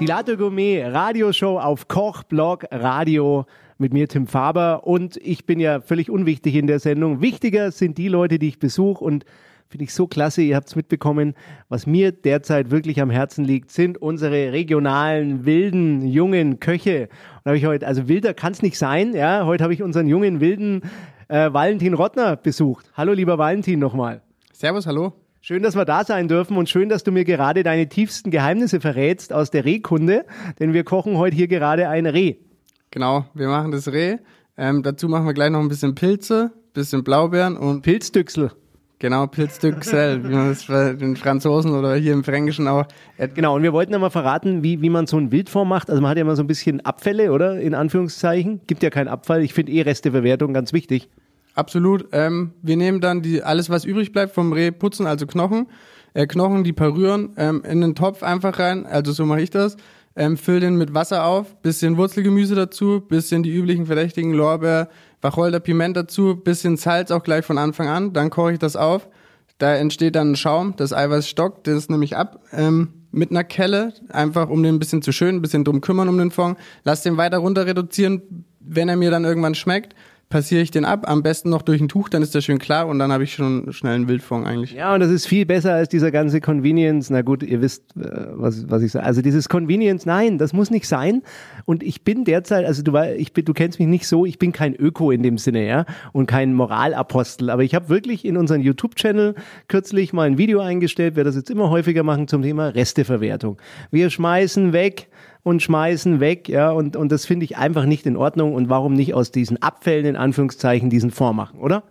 [0.00, 3.44] Die Latte Gourmet Radioshow auf Kochblog Radio
[3.76, 7.20] mit mir Tim Faber und ich bin ja völlig unwichtig in der Sendung.
[7.20, 9.26] Wichtiger sind die Leute, die ich besuche und
[9.68, 11.34] finde ich so klasse, ihr habt es mitbekommen,
[11.68, 17.10] was mir derzeit wirklich am Herzen liegt, sind unsere regionalen, wilden, jungen Köche.
[17.44, 20.06] Und habe ich heute, also wilder kann es nicht sein, ja, heute habe ich unseren
[20.06, 20.80] jungen, wilden
[21.28, 22.90] äh, Valentin Rottner besucht.
[22.94, 24.22] Hallo lieber Valentin nochmal.
[24.54, 25.12] Servus, hallo.
[25.42, 28.78] Schön, dass wir da sein dürfen und schön, dass du mir gerade deine tiefsten Geheimnisse
[28.80, 30.26] verrätst aus der Rehkunde,
[30.58, 32.34] denn wir kochen heute hier gerade ein Reh.
[32.90, 34.18] Genau, wir machen das Reh.
[34.58, 38.50] Ähm, dazu machen wir gleich noch ein bisschen Pilze, bisschen Blaubeeren und Pilzdüchsel.
[38.98, 42.84] genau Pilzdüchsel, wie man das bei den Franzosen oder hier im Fränkischen auch.
[43.16, 45.88] Äh, Genau, und wir wollten einmal verraten, wie, wie man so ein Wildform macht.
[45.88, 47.58] Also man hat ja immer so ein bisschen Abfälle, oder?
[47.58, 48.60] In Anführungszeichen.
[48.66, 49.42] Gibt ja keinen Abfall.
[49.42, 51.08] Ich finde eh Resteverwertung ganz wichtig.
[51.54, 52.08] Absolut.
[52.12, 55.66] Ähm, wir nehmen dann die alles, was übrig bleibt vom Reh putzen, also Knochen,
[56.14, 58.86] äh, Knochen, die parüren, ähm, in den Topf einfach rein.
[58.86, 59.76] Also so mache ich das.
[60.16, 64.88] Ähm, füll den mit Wasser auf, bisschen Wurzelgemüse dazu, bisschen die üblichen verdächtigen Lorbeer,
[65.22, 68.12] Wacholder, Piment dazu, bisschen Salz auch gleich von Anfang an.
[68.12, 69.08] Dann koche ich das auf.
[69.58, 72.40] Da entsteht dann ein Schaum, das Eiweiß stockt, das nehme ich ab.
[72.52, 76.08] Ähm, mit einer Kelle, einfach um den ein bisschen zu schön, ein bisschen drum kümmern
[76.08, 76.58] um den Fond.
[76.84, 78.44] Lass den weiter runter reduzieren.
[78.60, 79.94] Wenn er mir dann irgendwann schmeckt,
[80.30, 82.86] passiere ich den ab, am besten noch durch ein Tuch, dann ist der schön klar
[82.86, 84.72] und dann habe ich schon schnell einen Wildfond eigentlich.
[84.72, 87.10] Ja, und das ist viel besser als dieser ganze Convenience.
[87.10, 89.04] Na gut, ihr wisst, äh, was, was ich sage.
[89.04, 91.22] Also dieses Convenience, nein, das muss nicht sein.
[91.64, 94.52] Und ich bin derzeit, also du, ich bin, du kennst mich nicht so, ich bin
[94.52, 97.50] kein Öko in dem Sinne, ja, und kein Moralapostel.
[97.50, 99.34] Aber ich habe wirklich in unseren YouTube-Channel
[99.66, 103.58] kürzlich mal ein Video eingestellt, werde das jetzt immer häufiger machen zum Thema Resteverwertung.
[103.90, 105.08] Wir schmeißen weg
[105.42, 108.54] und schmeißen weg, ja, und, und das finde ich einfach nicht in Ordnung.
[108.54, 111.82] Und warum nicht aus diesen Abfällen in Anführungszeichen diesen Fonds machen, oder?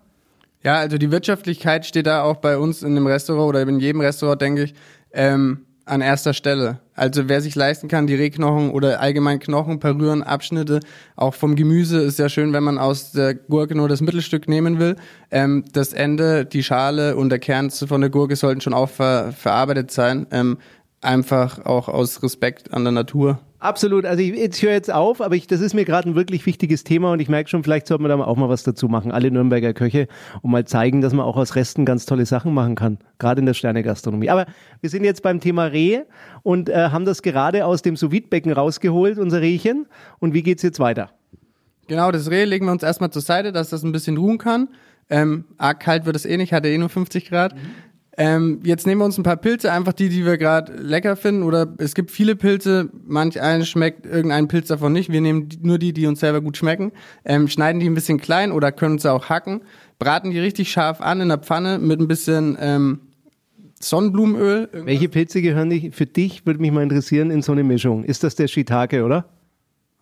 [0.63, 4.01] Ja, also die Wirtschaftlichkeit steht da auch bei uns in dem Restaurant oder in jedem
[4.01, 4.73] Restaurant, denke ich,
[5.13, 6.79] ähm, an erster Stelle.
[6.93, 10.81] Also wer sich leisten kann, die Rehknochen oder allgemein Knochen, Parüren, Abschnitte,
[11.15, 14.79] auch vom Gemüse ist ja schön, wenn man aus der Gurke nur das Mittelstück nehmen
[14.79, 14.95] will.
[15.31, 19.31] Ähm, das Ende, die Schale und der Kern von der Gurke sollten schon auch ver
[19.31, 20.27] verarbeitet sein.
[20.31, 20.57] Ähm,
[21.01, 23.39] einfach auch aus Respekt an der Natur.
[23.59, 24.05] Absolut.
[24.05, 26.85] Also ich, ich höre jetzt auf, aber ich, das ist mir gerade ein wirklich wichtiges
[26.85, 29.31] Thema und ich merke schon, vielleicht sollten wir da auch mal was dazu machen, alle
[29.31, 30.07] Nürnberger Köche,
[30.41, 33.45] und mal zeigen, dass man auch aus Resten ganz tolle Sachen machen kann, gerade in
[33.45, 34.29] der Sternegastronomie.
[34.29, 34.45] Aber
[34.79, 36.03] wir sind jetzt beim Thema Reh
[36.41, 39.87] und äh, haben das gerade aus dem sous becken rausgeholt, unser Rehchen.
[40.19, 41.09] Und wie geht's jetzt weiter?
[41.87, 44.69] Genau, das Reh legen wir uns erstmal zur Seite, dass das ein bisschen ruhen kann.
[45.09, 47.55] Ähm, arg kalt wird es eh nicht, hat er eh nur 50 Grad.
[48.21, 51.41] Ähm, jetzt nehmen wir uns ein paar Pilze, einfach die, die wir gerade lecker finden.
[51.41, 55.09] Oder es gibt viele Pilze, manch einen schmeckt irgendein Pilz davon nicht.
[55.09, 56.91] Wir nehmen nur die, die uns selber gut schmecken.
[57.23, 59.61] Ähm, schneiden die ein bisschen klein oder können sie auch hacken.
[59.99, 62.99] Braten die richtig scharf an in der Pfanne mit ein bisschen ähm,
[63.79, 64.67] Sonnenblumenöl.
[64.73, 68.03] Welche Pilze gehören dich, für dich, würde mich mal interessieren, in so eine Mischung?
[68.03, 69.29] Ist das der Shiitake, oder?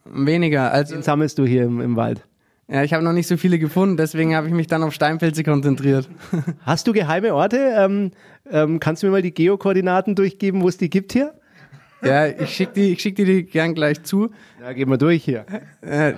[0.06, 0.72] Weniger.
[0.72, 2.26] Also Den sammelst du hier im, im Wald.
[2.70, 5.44] Ja, ich habe noch nicht so viele gefunden, deswegen habe ich mich dann auf Steinpilze
[5.44, 6.10] konzentriert.
[6.62, 7.58] Hast du geheime Orte?
[7.78, 8.12] Ähm,
[8.52, 11.34] ähm, kannst du mir mal die Geokoordinaten durchgeben, wo es die gibt hier?
[12.04, 14.30] Ja, ich schick die, ich schick dir die gern gleich zu.
[14.62, 15.46] Ja, gehen wir durch hier.
[15.82, 16.14] Äh,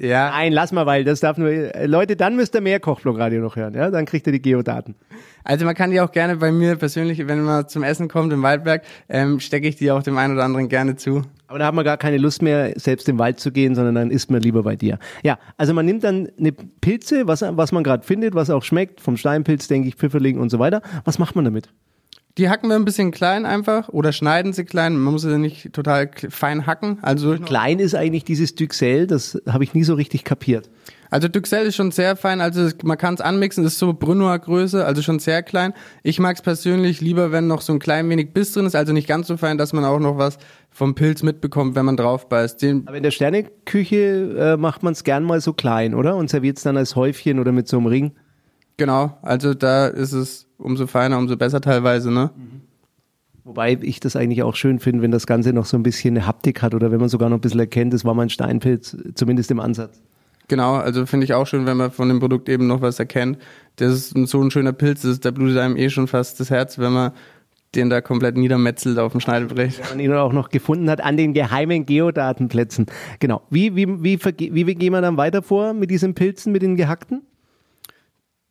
[0.00, 1.48] ja, Nein, lass mal, weil das darf nur.
[1.48, 3.90] äh, Leute, dann müsst ihr mehr Kochblogradio noch hören, ja?
[3.90, 4.94] Dann kriegt ihr die Geodaten.
[5.42, 8.42] also man kann die auch gerne bei mir persönlich, wenn man zum Essen kommt im
[8.42, 11.22] Waldberg, ähm, stecke ich die auch dem einen oder anderen gerne zu.
[11.46, 14.10] Aber da haben wir gar keine Lust mehr, selbst im Wald zu gehen, sondern dann
[14.10, 14.98] isst man lieber bei dir.
[15.22, 19.00] Ja, also man nimmt dann eine Pilze, was, was man gerade findet, was auch schmeckt,
[19.00, 20.82] vom Steinpilz, denke ich, Pfifferling und so weiter.
[21.04, 21.68] Was macht man damit?
[22.36, 24.96] Die hacken wir ein bisschen klein einfach oder schneiden sie klein.
[24.96, 26.98] Man muss sie nicht total fein hacken.
[27.00, 30.68] Also, Klein ist eigentlich dieses Duxelles, das habe ich nie so richtig kapiert.
[31.10, 32.40] also Duxelles ist schon sehr fein.
[32.40, 35.74] Also man kann es anmixen, ist so Brunoer Größe, also schon sehr klein.
[36.02, 38.92] Ich mag es persönlich lieber, wenn noch so ein klein wenig Biss drin ist, also
[38.92, 40.38] nicht ganz so fein, dass man auch noch was
[40.72, 42.60] vom Pilz mitbekommt, wenn man drauf beißt.
[42.62, 46.16] Den, Aber in der Sterneküche äh, macht man es gern mal so klein, oder?
[46.16, 48.12] Und serviert es dann als Häufchen oder mit so einem Ring.
[48.76, 52.30] Genau, also da ist es umso feiner, umso besser teilweise, ne?
[53.44, 56.26] Wobei ich das eigentlich auch schön finde, wenn das Ganze noch so ein bisschen eine
[56.26, 58.96] Haptik hat oder wenn man sogar noch ein bisschen erkennt, das war mal ein Steinpilz,
[59.14, 60.00] zumindest im Ansatz.
[60.48, 63.38] Genau, also finde ich auch schön, wenn man von dem Produkt eben noch was erkennt.
[63.76, 66.78] Das ist so ein schöner Pilz, das, da blutet einem eh schon fast das Herz,
[66.78, 67.12] wenn man
[67.74, 69.80] den da komplett niedermetzelt auf dem Schneideblech.
[69.90, 72.86] man ihn auch noch gefunden hat an den geheimen Geodatenplätzen.
[73.18, 73.42] Genau.
[73.50, 76.76] Wie, wie, wie, wie, wie gehen wir dann weiter vor mit diesen Pilzen, mit den
[76.76, 77.22] gehackten?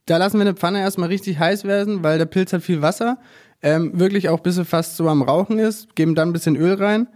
[0.05, 3.17] Da lassen wir eine Pfanne erstmal richtig heiß werden, weil der Pilz hat viel Wasser.
[3.61, 5.95] Ähm, wirklich auch bis er fast so am Rauchen ist.
[5.95, 7.07] Geben dann ein bisschen Öl rein.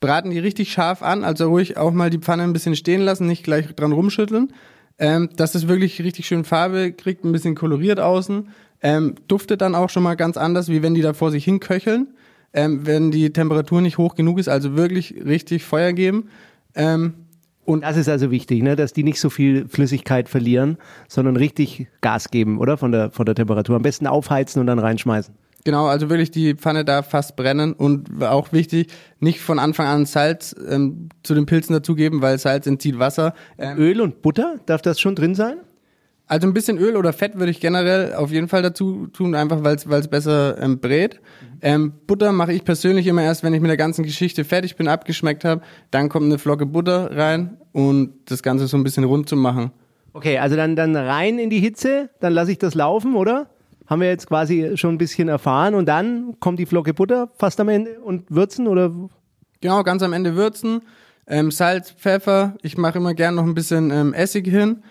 [0.00, 3.26] Braten die richtig scharf an, also ruhig auch mal die Pfanne ein bisschen stehen lassen,
[3.26, 4.52] nicht gleich dran rumschütteln.
[4.98, 8.48] Ähm, dass es wirklich richtig schön Farbe kriegt, ein bisschen koloriert außen.
[8.82, 11.60] Ähm, duftet dann auch schon mal ganz anders, wie wenn die da vor sich hin
[11.60, 12.14] köcheln.
[12.52, 16.28] Ähm, wenn die Temperatur nicht hoch genug ist, also wirklich richtig Feuer geben.
[16.74, 17.25] Ähm,
[17.66, 18.76] und Das ist also wichtig, ne?
[18.76, 22.76] dass die nicht so viel Flüssigkeit verlieren, sondern richtig Gas geben, oder?
[22.76, 23.76] Von der, von der Temperatur.
[23.76, 25.34] Am besten aufheizen und dann reinschmeißen.
[25.64, 28.86] Genau, also wirklich die Pfanne darf fast brennen und auch wichtig,
[29.18, 33.34] nicht von Anfang an Salz ähm, zu den Pilzen dazugeben, weil Salz entzieht Wasser.
[33.58, 35.56] Ähm, Öl und Butter, darf das schon drin sein?
[36.26, 39.62] Also ein bisschen Öl oder Fett würde ich generell auf jeden Fall dazu tun, einfach
[39.62, 41.20] weil es besser ähm, brät.
[41.62, 44.88] Ähm, Butter mache ich persönlich immer erst, wenn ich mit der ganzen Geschichte fertig bin,
[44.88, 45.62] abgeschmeckt habe.
[45.90, 49.70] Dann kommt eine Flocke Butter rein und das Ganze so ein bisschen rund zu machen.
[50.12, 53.50] Okay, also dann, dann rein in die Hitze, dann lasse ich das laufen, oder?
[53.86, 57.60] Haben wir jetzt quasi schon ein bisschen erfahren und dann kommt die Flocke Butter fast
[57.60, 58.92] am Ende und würzen oder
[59.60, 60.82] Genau, ganz am Ende würzen.
[61.26, 62.56] Ähm, Salz, Pfeffer.
[62.62, 64.82] Ich mache immer gern noch ein bisschen ähm, Essig hin.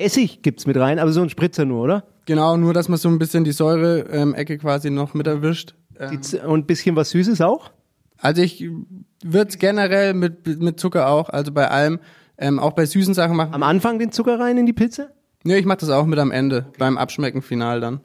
[0.00, 2.04] Essig gibt's mit rein, aber so ein Spritzer nur, oder?
[2.26, 5.74] Genau, nur dass man so ein bisschen die Säure-Ecke quasi noch mit erwischt.
[5.98, 7.70] Ähm, Und ein bisschen was Süßes auch?
[8.18, 8.68] Also ich
[9.22, 12.00] würde es generell mit, mit Zucker auch, also bei allem,
[12.38, 13.54] ähm, auch bei süßen Sachen machen.
[13.54, 15.08] Am Anfang den Zucker rein in die Pizza?
[15.42, 18.00] Nee, ich mache das auch mit am Ende, beim Abschmecken final dann.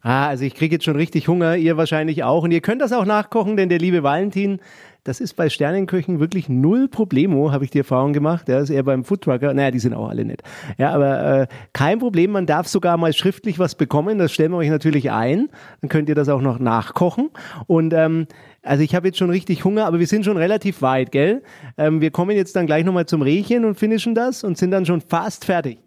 [0.00, 2.44] Ah, also ich kriege jetzt schon richtig Hunger, ihr wahrscheinlich auch.
[2.44, 4.60] Und ihr könnt das auch nachkochen, denn der liebe Valentin,
[5.08, 8.46] das ist bei Sternenköchen wirklich null Problemo, habe ich die Erfahrung gemacht.
[8.46, 9.54] Ja, ist eher beim Foodtrucker.
[9.54, 10.42] Naja, die sind auch alle nett.
[10.76, 14.18] Ja, aber äh, kein Problem, man darf sogar mal schriftlich was bekommen.
[14.18, 15.48] Das stellen wir euch natürlich ein.
[15.80, 17.30] Dann könnt ihr das auch noch nachkochen.
[17.66, 18.26] Und ähm,
[18.62, 21.42] also ich habe jetzt schon richtig Hunger, aber wir sind schon relativ weit, gell?
[21.78, 24.84] Ähm, wir kommen jetzt dann gleich nochmal zum Rehchen und finishen das und sind dann
[24.84, 25.78] schon fast fertig.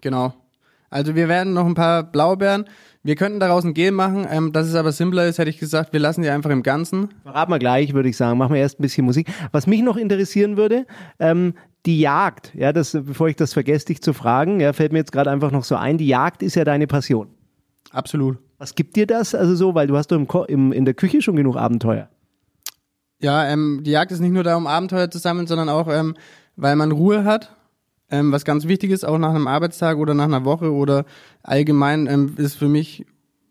[0.00, 0.32] Genau.
[0.88, 2.64] Also wir werden noch ein paar Blaubeeren.
[3.02, 5.94] Wir könnten daraus ein Gel machen, ähm, dass es aber simpler ist, hätte ich gesagt,
[5.94, 7.08] wir lassen die einfach im Ganzen.
[7.22, 8.36] Verraten wir gleich, würde ich sagen.
[8.36, 9.26] Machen wir erst ein bisschen Musik.
[9.52, 10.86] Was mich noch interessieren würde,
[11.18, 11.54] ähm,
[11.86, 15.12] die Jagd, ja, das, bevor ich das vergesse, dich zu fragen, ja, fällt mir jetzt
[15.12, 17.28] gerade einfach noch so ein, die Jagd ist ja deine Passion.
[17.90, 18.36] Absolut.
[18.58, 19.34] Was gibt dir das?
[19.34, 22.10] Also so, weil du hast doch im, Ko im, in der Küche schon genug Abenteuer.
[23.22, 26.14] Ja, ähm, die Jagd ist nicht nur da, um Abenteuer zu sammeln, sondern auch, ähm,
[26.56, 27.56] weil man Ruhe hat.
[28.10, 31.04] Ähm, was ganz wichtig ist, auch nach einem Arbeitstag oder nach einer Woche oder
[31.42, 33.06] allgemein ähm, ist für mich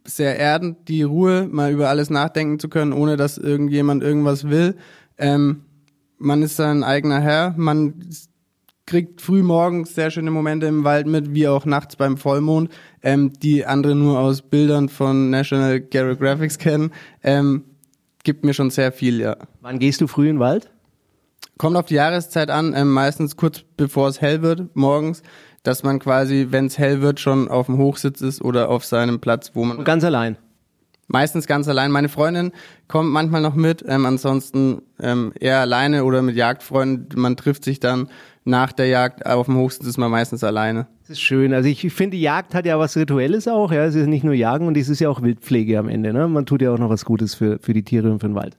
[0.06, 4.76] sehr erdend, die Ruhe, mal über alles nachdenken zu können, ohne dass irgendjemand irgendwas will.
[5.18, 5.62] Ähm,
[6.18, 7.94] man ist sein eigener Herr, man
[8.86, 12.72] kriegt früh morgens sehr schöne Momente im Wald mit, wie auch nachts beim Vollmond,
[13.04, 16.92] ähm, die andere nur aus Bildern von National Geographic kennen.
[17.24, 17.64] Ähm,
[18.24, 19.38] gibt mir schon sehr viel, ja.
[19.62, 20.72] Wann gehst du früh in den Wald?
[21.60, 25.22] Kommt auf die Jahreszeit an, ähm, meistens kurz bevor es hell wird, morgens,
[25.64, 29.20] dass man quasi, wenn es hell wird, schon auf dem Hochsitz ist oder auf seinem
[29.20, 30.38] Platz, wo Und man ganz allein.
[31.08, 31.92] meistens ganz allein.
[31.92, 32.54] Meine Freundin
[32.88, 37.20] kommt manchmal noch mit, ähm, ansonsten ähm, eher alleine oder mit Jagdfreunden.
[37.20, 38.08] Man trifft sich dann
[38.46, 40.88] nach der Jagd, auf dem Hochsitz ist man meistens alleine.
[41.02, 41.54] Das ist schön.
[41.54, 43.74] Also ich finde, die Jagd hat ja was Rituelles auch.
[43.74, 46.14] Ja, es ist nicht nur Jagen und es ist ja auch Wildpflege am Ende.
[46.14, 46.30] Ne?
[46.30, 48.56] Man tut ja auch noch was Gutes für, für die Tiere und für den Wald.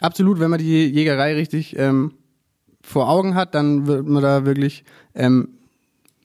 [0.00, 2.12] Absolut, wenn man die Jägerei richtig ähm,
[2.86, 4.84] vor Augen hat, dann wird man da wirklich
[5.14, 5.48] ähm,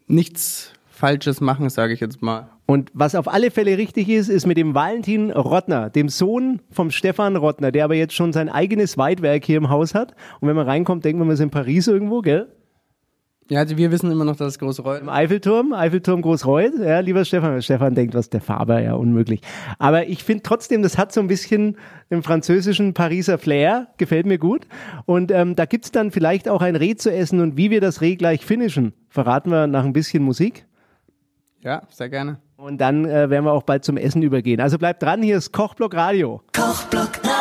[0.07, 2.49] nichts Falsches machen, sage ich jetzt mal.
[2.68, 6.91] Und was auf alle Fälle richtig ist, ist mit dem Valentin Rottner, dem Sohn vom
[6.91, 10.14] Stefan Rottner, der aber jetzt schon sein eigenes Weitwerk hier im Haus hat.
[10.39, 12.47] Und wenn man reinkommt, denkt man, wir sind in Paris irgendwo, gell?
[13.52, 16.72] Ja, also wir wissen immer noch, dass es große Reut Im Eiffelturm, Eiffelturm Großreuth.
[16.80, 17.62] Ja, lieber Stefan.
[17.62, 19.41] Stefan denkt, was der Faber, ja, unmöglich.
[19.78, 21.76] Aber ich finde trotzdem, das hat so ein bisschen
[22.10, 23.88] den französischen Pariser Flair.
[23.97, 24.68] Gefällt mir gut.
[25.06, 27.41] Und ähm, da gibt's dann vielleicht auch ein Reh zu essen.
[27.41, 30.66] Und wie wir das Reh gleich finishen, verraten wir nach ein bisschen Musik.
[31.60, 32.39] Ja, sehr gerne.
[32.56, 34.62] Und dann äh, werden wir auch bald zum Essen übergehen.
[34.62, 36.41] Also bleibt dran, hier ist Kochblock Radio.
[36.56, 37.41] Kochblock Radio.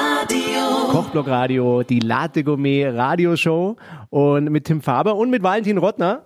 [0.91, 3.77] Kochblock Radio, die Latte Gourmet Radioshow.
[4.09, 6.25] Und mit Tim Faber und mit Valentin Rottner.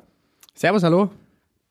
[0.55, 1.11] Servus, hallo.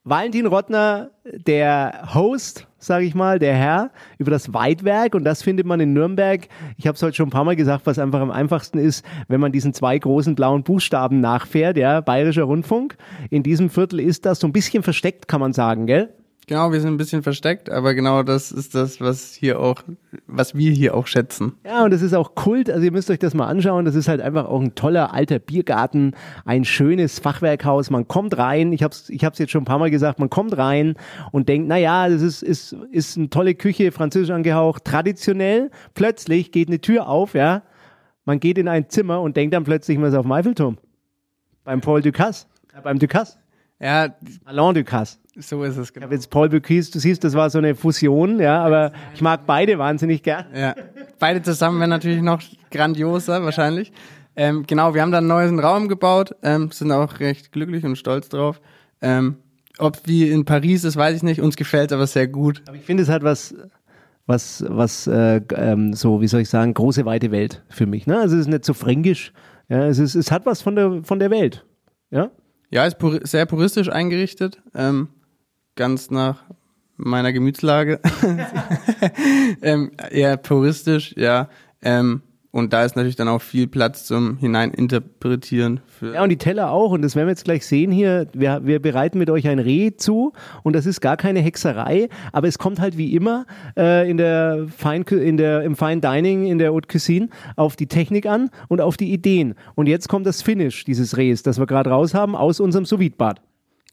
[0.04, 5.66] Valentin Rottner, der Host, sage ich mal, der Herr über das Weitwerk und das findet
[5.66, 6.46] man in Nürnberg.
[6.76, 9.40] Ich habe es heute schon ein paar Mal gesagt, was einfach am einfachsten ist, wenn
[9.40, 12.96] man diesen zwei großen blauen Buchstaben nachfährt, ja, Bayerischer Rundfunk.
[13.28, 16.14] In diesem Viertel ist das so ein bisschen versteckt, kann man sagen, gell?
[16.46, 19.82] Genau, wir sind ein bisschen versteckt, aber genau das ist das, was hier auch,
[20.26, 21.54] was wir hier auch schätzen.
[21.64, 22.68] Ja, und das ist auch Kult.
[22.68, 23.86] Also ihr müsst euch das mal anschauen.
[23.86, 26.14] Das ist halt einfach auch ein toller alter Biergarten,
[26.44, 27.88] ein schönes Fachwerkhaus.
[27.88, 28.74] Man kommt rein.
[28.74, 30.18] Ich habe es ich hab's jetzt schon ein paar Mal gesagt.
[30.18, 30.96] Man kommt rein
[31.32, 35.70] und denkt, na ja, das ist ist ist eine tolle Küche, französisch angehaucht, traditionell.
[35.94, 37.62] Plötzlich geht eine Tür auf, ja.
[38.26, 40.76] Man geht in ein Zimmer und denkt dann plötzlich, man ist auf dem Eiffelturm.
[41.64, 42.46] Beim Paul Ducasse.
[42.76, 43.38] Äh, beim Ducasse.
[43.80, 44.14] Ja,
[44.44, 45.18] Alain Ducasse.
[45.36, 46.04] So ist es Ich genau.
[46.04, 49.46] habe jetzt Paul Ducasse, du siehst, das war so eine Fusion, ja, aber ich mag
[49.46, 50.46] beide wahnsinnig gern.
[50.54, 50.74] Ja,
[51.18, 53.92] beide zusammen wären natürlich noch grandioser wahrscheinlich.
[54.36, 57.96] Ähm, genau, wir haben da einen neuen Raum gebaut, ähm, sind auch recht glücklich und
[57.96, 58.60] stolz drauf.
[59.00, 59.36] Ähm,
[59.78, 61.40] ob wie in Paris ist, weiß ich nicht.
[61.40, 62.62] Uns gefällt aber sehr gut.
[62.66, 63.54] Aber ich finde, es hat was,
[64.26, 68.06] was, was, äh, ähm, so, wie soll ich sagen, große, weite Welt für mich.
[68.06, 68.18] Ne?
[68.18, 69.32] Also es ist nicht so fränkisch.
[69.68, 71.64] Ja, es, ist, es hat was von der, von der Welt.
[72.10, 72.30] Ja?
[72.70, 75.08] Ja, ist pur sehr puristisch eingerichtet, ähm,
[75.74, 76.44] ganz nach
[76.96, 78.00] meiner Gemütslage.
[79.62, 81.48] ähm, eher puristisch, ja.
[81.82, 82.22] Ähm,
[82.54, 85.80] und da ist natürlich dann auch viel Platz zum Hineininterpretieren.
[86.00, 86.92] Ja, und die Teller auch.
[86.92, 88.28] Und das werden wir jetzt gleich sehen hier.
[88.32, 90.32] Wir, wir bereiten mit euch ein Reh zu.
[90.62, 92.08] Und das ist gar keine Hexerei.
[92.30, 93.46] Aber es kommt halt wie immer
[93.76, 97.88] äh, in der Fine, in der, im Fine Dining, in der Haute Cuisine auf die
[97.88, 99.56] Technik an und auf die Ideen.
[99.74, 103.00] Und jetzt kommt das Finish dieses Rehs, das wir gerade raus haben, aus unserem sous
[103.18, 103.40] bad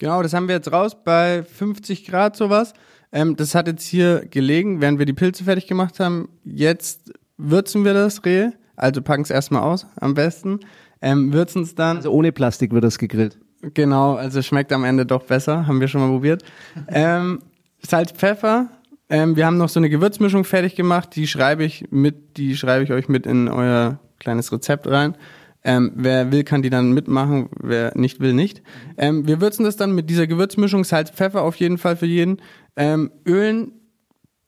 [0.02, 2.74] Genau, das haben wir jetzt raus bei 50 Grad sowas.
[3.12, 6.28] Ähm, das hat jetzt hier gelegen, während wir die Pilze fertig gemacht haben.
[6.44, 10.62] Jetzt würzen wir das Reh, also packen es erstmal aus, am besten.
[11.04, 13.38] Ähm, würzen es dann, Also ohne Plastik wird das gegrillt.
[13.76, 16.44] Genau, also schmeckt am Ende doch besser, haben wir schon mal probiert.
[16.88, 17.44] ähm,
[17.84, 18.70] Salz, Pfeffer.
[19.08, 22.84] Ähm, wir haben noch so eine Gewürzmischung fertig gemacht, die schreibe ich mit, die schreibe
[22.84, 25.16] ich euch mit in euer kleines Rezept rein.
[25.64, 28.64] Ähm, wer will, kann die dann mitmachen, wer nicht will, nicht.
[28.98, 32.42] Ähm, wir würzen das dann mit dieser Gewürzmischung, Salz, Pfeffer auf jeden Fall für jeden.
[32.76, 33.74] Ähm, ölen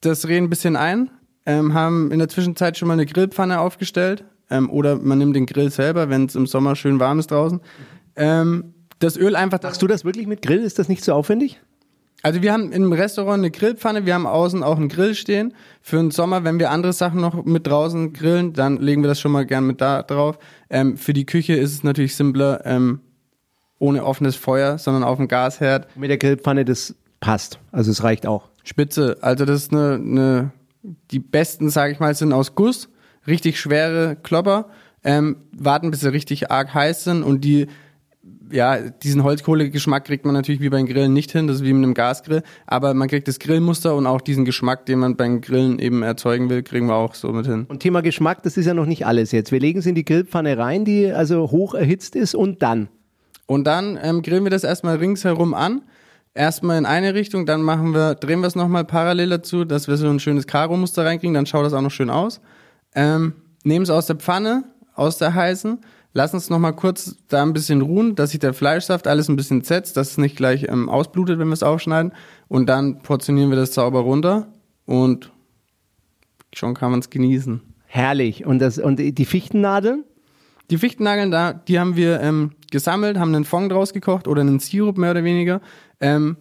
[0.01, 1.11] das Reh ein bisschen ein,
[1.45, 4.25] ähm, haben in der Zwischenzeit schon mal eine Grillpfanne aufgestellt.
[4.49, 7.61] Ähm, oder man nimmt den Grill selber, wenn es im Sommer schön warm ist draußen.
[8.15, 9.61] Ähm, das Öl einfach.
[9.61, 10.61] Machst du das wirklich mit Grill?
[10.61, 11.61] Ist das nicht so aufwendig?
[12.23, 15.53] Also wir haben im Restaurant eine Grillpfanne, wir haben außen auch einen Grill stehen.
[15.81, 19.19] Für den Sommer, wenn wir andere Sachen noch mit draußen grillen, dann legen wir das
[19.19, 20.39] schon mal gern mit da drauf.
[20.69, 23.01] Ähm, für die Küche ist es natürlich simpler, ähm,
[23.77, 25.97] ohne offenes Feuer, sondern auf dem Gasherd.
[25.97, 27.59] Mit der Grillpfanne, das passt.
[27.73, 28.49] Also es reicht auch.
[28.63, 30.51] Spitze, also das ist eine, eine
[31.11, 32.87] die besten, sage ich mal, sind aus Guss,
[33.27, 34.69] richtig schwere Klopper,
[35.03, 37.67] ähm, warten bis sie richtig arg heiß sind und die
[38.53, 41.83] ja, diesen Holzkohlegeschmack kriegt man natürlich wie beim Grillen nicht hin, das ist wie mit
[41.83, 45.79] einem Gasgrill, aber man kriegt das Grillmuster und auch diesen Geschmack, den man beim Grillen
[45.79, 47.65] eben erzeugen will, kriegen wir auch so mit hin.
[47.67, 49.51] Und Thema Geschmack, das ist ja noch nicht alles jetzt.
[49.51, 52.89] Wir legen es in die Grillpfanne rein, die also hoch erhitzt ist und dann?
[53.47, 55.81] Und dann ähm, grillen wir das erstmal ringsherum an.
[56.35, 59.97] Erstmal in eine Richtung, dann machen wir, drehen wir es nochmal parallel dazu, dass wir
[59.97, 62.39] so ein schönes Karo-Muster reinkriegen, dann schaut das auch noch schön aus.
[62.95, 63.33] Ähm,
[63.63, 64.63] nehmen es aus der Pfanne,
[64.95, 65.79] aus der heißen,
[66.15, 69.35] Lass uns noch mal kurz da ein bisschen ruhen, dass sich der Fleischsaft alles ein
[69.35, 72.13] bisschen setzt, dass es nicht gleich ähm, ausblutet, wenn wir es aufschneiden.
[72.47, 74.47] Und dann portionieren wir das sauber runter
[74.85, 75.31] und
[76.53, 77.61] schon kann man es genießen.
[77.87, 78.45] Herrlich.
[78.45, 80.03] Und, das, und die Fichtennadeln?
[80.69, 84.59] Die Fichtennadeln, da, die haben wir ähm, gesammelt, haben einen Fond draus gekocht oder einen
[84.59, 85.61] Sirup mehr oder weniger.
[85.99, 86.37] Ähm,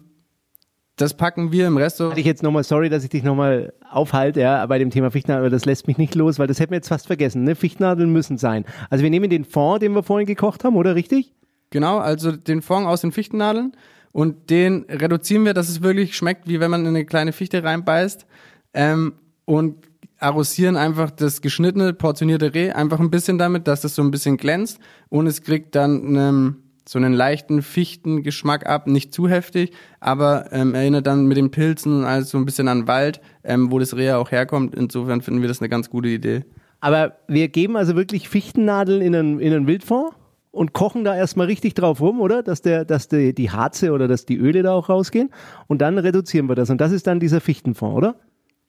[1.03, 2.13] das packen wir im Restaurant.
[2.13, 5.43] Hatte ich jetzt nochmal, sorry, dass ich dich nochmal aufhalte, ja, bei dem Thema Fichtnadeln,
[5.43, 7.55] aber das lässt mich nicht los, weil das hätten wir jetzt fast vergessen, ne?
[7.55, 8.63] Fichtnadeln müssen sein.
[8.89, 11.33] Also wir nehmen den Fond, den wir vorhin gekocht haben, oder richtig?
[11.71, 13.73] Genau, also den Fond aus den Fichtennadeln
[14.13, 17.63] und den reduzieren wir, dass es wirklich schmeckt, wie wenn man in eine kleine Fichte
[17.63, 18.25] reinbeißt
[18.73, 19.75] ähm, und
[20.19, 24.37] arrosieren einfach das geschnittene, portionierte Reh einfach ein bisschen damit, dass das so ein bisschen
[24.37, 24.79] glänzt
[25.09, 30.75] und es kriegt dann ähm, so einen leichten Fichtengeschmack ab, nicht zu heftig, aber ähm,
[30.75, 33.95] erinnert dann mit den Pilzen und alles so ein bisschen an Wald, ähm, wo das
[33.95, 34.75] Reh auch herkommt.
[34.75, 36.43] Insofern finden wir das eine ganz gute Idee.
[36.81, 40.13] Aber wir geben also wirklich Fichtennadeln in einen, in einen Wildfond
[40.51, 42.43] und kochen da erstmal richtig drauf rum, oder?
[42.43, 45.29] Dass der, dass die, die Harze oder dass die Öle da auch rausgehen.
[45.67, 46.69] Und dann reduzieren wir das.
[46.69, 48.15] Und das ist dann dieser Fichtenfond, oder?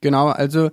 [0.00, 0.70] Genau, also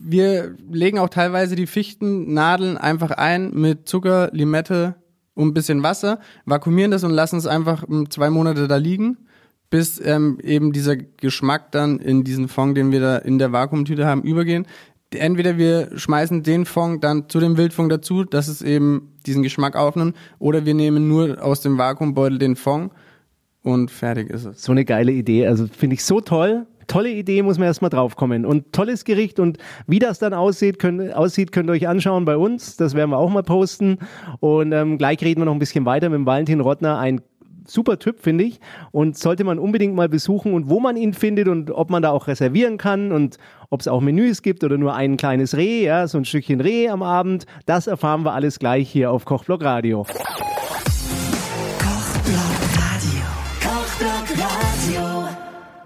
[0.00, 4.94] wir legen auch teilweise die Fichtennadeln einfach ein mit Zucker, Limette,
[5.34, 9.18] und ein bisschen Wasser, vakuumieren das und lassen es einfach zwei Monate da liegen,
[9.70, 14.06] bis ähm, eben dieser Geschmack dann in diesen Fond, den wir da in der Vakuumtüte
[14.06, 14.66] haben, übergehen.
[15.14, 19.76] Entweder wir schmeißen den Fond dann zu dem Wildfond dazu, dass es eben diesen Geschmack
[19.76, 22.92] aufnimmt, oder wir nehmen nur aus dem Vakuumbeutel den Fond
[23.62, 24.62] und fertig ist es.
[24.62, 25.46] So eine geile Idee.
[25.46, 28.44] Also finde ich so toll tolle Idee, muss man erstmal draufkommen.
[28.44, 32.36] Und tolles Gericht und wie das dann aussieht, könnt, aussieht, könnt ihr euch anschauen bei
[32.36, 32.76] uns.
[32.76, 33.98] Das werden wir auch mal posten.
[34.40, 37.22] Und ähm, gleich reden wir noch ein bisschen weiter mit Valentin Rottner, ein
[37.66, 38.60] super Typ, finde ich.
[38.90, 42.10] Und sollte man unbedingt mal besuchen und wo man ihn findet und ob man da
[42.10, 43.38] auch reservieren kann und
[43.70, 46.90] ob es auch Menüs gibt oder nur ein kleines Reh, ja, so ein Stückchen Reh
[46.90, 47.46] am Abend.
[47.64, 50.04] Das erfahren wir alles gleich hier auf Kochblock Radio.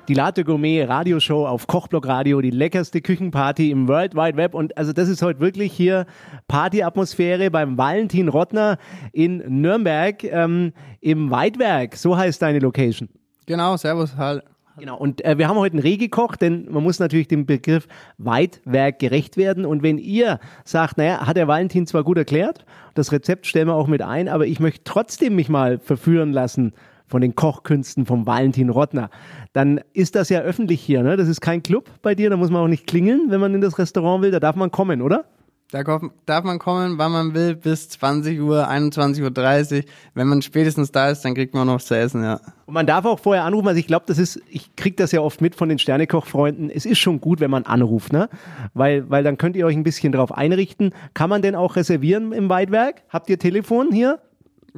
[0.09, 4.55] Die Latte Gourmet Radioshow auf Kochblock Radio, die leckerste Küchenparty im World Wide Web.
[4.55, 6.07] Und also das ist heute wirklich hier
[6.47, 8.79] Partyatmosphäre beim Valentin Rottner
[9.13, 11.97] in Nürnberg ähm, im Weidwerk.
[11.97, 13.09] So heißt deine Location.
[13.47, 14.43] Genau, Servus, Hall.
[14.79, 17.89] Genau, und äh, wir haben heute ein Reh gekocht, denn man muss natürlich dem Begriff
[18.19, 19.65] Weitwerk gerecht werden.
[19.65, 23.75] Und wenn ihr sagt, naja, hat der Valentin zwar gut erklärt, das Rezept stellen wir
[23.75, 26.75] auch mit ein, aber ich möchte trotzdem mich mal verführen lassen
[27.07, 29.11] von den Kochkünsten vom Valentin Rottner,
[29.53, 31.03] dann ist das ja öffentlich hier.
[31.03, 31.17] Ne?
[31.17, 33.61] Das ist kein Club bei dir, da muss man auch nicht klingeln, wenn man in
[33.61, 34.31] das Restaurant will.
[34.31, 35.25] Da darf man kommen, oder?
[35.73, 35.83] Da
[36.27, 39.83] darf man kommen, wann man will, bis 20 Uhr, 21.30 Uhr.
[40.15, 42.39] Wenn man spätestens da ist, dann kriegt man noch zu essen, ja.
[42.67, 43.67] Und man darf auch vorher anrufen.
[43.67, 46.71] Also ich glaube, das ist, ich kriege das ja oft mit von den Sternekoch-Freunden.
[46.71, 48.29] Es ist schon gut, wenn man anruft, ne?
[48.75, 50.95] Weil, weil dann könnt ihr euch ein bisschen drauf einrichten.
[51.15, 53.03] Kann man denn auch reservieren im Weidwerk?
[53.09, 54.21] Habt ihr Telefon hier?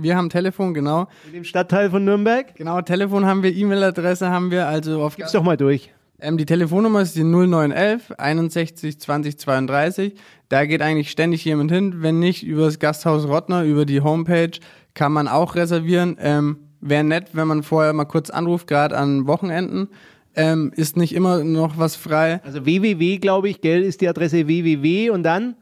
[0.02, 1.08] Wir haben Telefon, genau.
[1.26, 2.54] In dem Stadtteil von Nürnberg?
[2.54, 5.16] Genau, Telefon haben wir, E-Mail-Adresse haben wir, also auf.
[5.16, 5.92] Gib's doch mal durch.
[6.20, 10.14] Ähm, die Telefonnummer ist die 0911 61 20 32.
[10.48, 12.02] Da geht eigentlich ständig jemand hin.
[12.02, 14.50] Wenn nicht, über das Gasthaus Rottner, über die Homepage
[14.94, 16.16] kann man auch reservieren.
[16.20, 19.88] Ähm, Wäre nett, wenn man vorher mal kurz anruft, gerade an Wochenenden.
[20.36, 22.40] Ähm, ist nicht immer noch was frei.
[22.44, 25.56] Also www, glaube ich, gell, ist die Adresse www und dann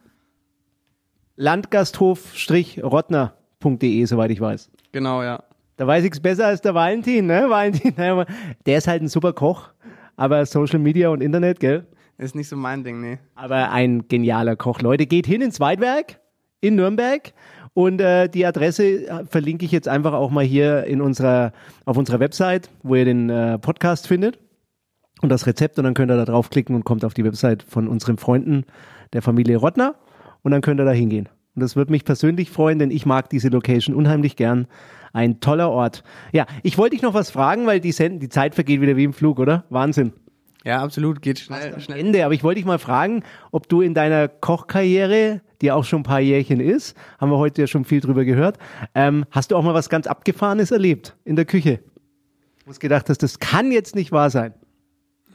[3.63, 4.71] Landgasthof-Rottner.de, soweit ich weiß.
[4.93, 5.43] Genau, ja.
[5.77, 7.47] Da weiß ich's besser als der Valentin, ne?
[7.49, 7.95] Valentin,
[8.67, 9.71] der ist halt ein super Koch,
[10.17, 11.87] aber Social Media und Internet, gell?
[12.19, 13.19] Ist nicht so mein Ding, nee.
[13.35, 14.81] Aber ein genialer Koch.
[14.81, 16.19] Leute, geht hin ins Weidwerk
[16.63, 17.35] in Nürnberg
[17.75, 21.53] und äh, die Adresse äh, verlinke ich jetzt einfach auch mal hier in unserer,
[21.85, 24.39] auf unserer Website, wo ihr den äh, Podcast findet
[25.21, 27.87] und das Rezept und dann könnt ihr da draufklicken und kommt auf die Website von
[27.87, 28.65] unseren Freunden
[29.13, 29.95] der Familie Rottner
[30.43, 31.29] und dann könnt ihr da hingehen.
[31.57, 34.67] Und das würde mich persönlich freuen, denn ich mag diese Location unheimlich gern.
[35.15, 36.05] Ein toller Ort.
[36.33, 39.05] Ja, ich wollte dich noch was fragen, weil die, Send die Zeit vergeht wieder wie
[39.05, 39.65] im Flug, oder?
[39.71, 40.13] Wahnsinn.
[40.67, 41.81] Ja, absolut, geht schnell.
[41.81, 41.99] schnell.
[41.99, 42.25] Ende.
[42.27, 46.03] Aber ich wollte dich mal fragen, ob du in deiner Kochkarriere, die auch schon ein
[46.03, 48.59] paar Jährchen ist, haben wir heute ja schon viel drüber gehört,
[48.95, 51.81] ähm, hast du auch mal was ganz Abgefahrenes erlebt in der Küche?
[52.67, 54.53] Wo du gedacht hast, das kann jetzt nicht wahr sein.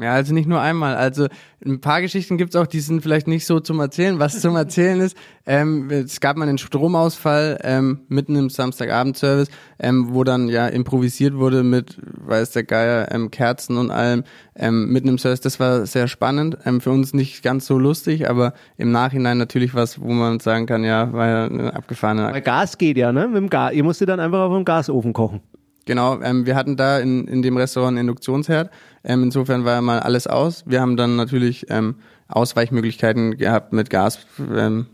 [0.02, 0.95] Ja, also nicht nur einmal.
[0.95, 1.28] Also
[1.64, 4.18] ein paar Geschichten gibt's auch, die sind vielleicht nicht so zum Erzählen.
[4.20, 9.49] Was zum Erzählen ist, ähm, es gab mal einen Stromausfall ähm, mitten im Samstagabendservice,
[9.80, 14.24] ähm, wo dann ja improvisiert wurde mit, weiß der Geier, ähm, Kerzen und allem
[14.56, 15.41] ähm, mitten im Service.
[15.41, 16.58] Das war sehr spannend.
[16.66, 20.66] Ähm, für uns nicht ganz so lustig, aber im Nachhinein natürlich was, wo man sagen
[20.66, 22.32] kann, ja, war ja eine abgefahrene.
[22.32, 23.28] Weil Gas geht ja, ne?
[23.28, 23.74] Mit dem Gas.
[23.74, 25.41] Ihr musstet dann einfach auf dem Gasofen kochen.
[25.86, 28.70] Genau, ähm, wir hatten da in, in dem Restaurant einen Induktionsherd.
[29.04, 30.64] Ähm, insofern war mal alles aus.
[30.68, 31.96] Wir haben dann natürlich ähm,
[32.28, 34.88] Ausweichmöglichkeiten gehabt, mit Gasbrennern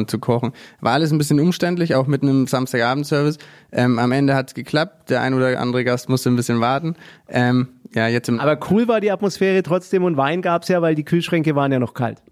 [0.00, 0.52] ähm, zu kochen.
[0.80, 3.38] War alles ein bisschen umständlich, auch mit einem Samstagabendservice.
[3.70, 5.10] Ähm, am Ende hat's geklappt.
[5.10, 6.96] Der ein oder andere Gast musste ein bisschen warten.
[7.28, 10.94] Ähm, ja, jetzt im Aber cool war die Atmosphäre trotzdem und Wein gab's ja, weil
[10.94, 12.22] die Kühlschränke waren ja noch kalt.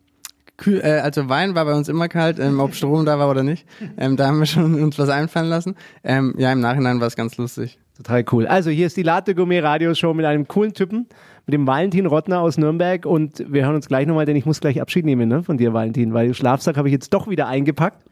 [0.56, 3.42] Kühl, äh, also Wein war bei uns immer kalt, ähm, ob Strom da war oder
[3.42, 3.66] nicht.
[3.96, 5.76] Ähm, da haben wir schon uns was einfallen lassen.
[6.04, 7.78] Ähm, ja, im Nachhinein war es ganz lustig.
[8.02, 8.46] Total cool.
[8.48, 11.06] Also hier ist die Latte Gourmet Radioshow mit einem coolen Typen,
[11.46, 14.60] mit dem Valentin Rottner aus Nürnberg und wir hören uns gleich nochmal, denn ich muss
[14.60, 18.04] gleich Abschied nehmen ne, von dir, Valentin, weil Schlafsack habe ich jetzt doch wieder eingepackt.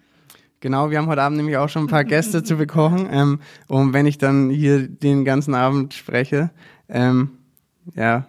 [0.60, 3.92] Genau, wir haben heute Abend nämlich auch schon ein paar Gäste zu bekochen ähm, und
[3.92, 6.50] wenn ich dann hier den ganzen Abend spreche,
[6.88, 7.30] ähm,
[7.96, 8.26] ja,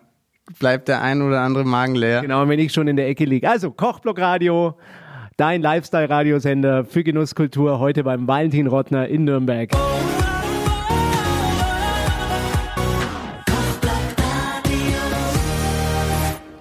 [0.58, 2.22] bleibt der ein oder andere Magen leer.
[2.22, 3.48] Genau, wenn ich schon in der Ecke liege.
[3.48, 4.78] Also Kochblock Radio,
[5.38, 9.70] dein Lifestyle-Radiosender für Genusskultur heute beim Valentin Rottner in Nürnberg.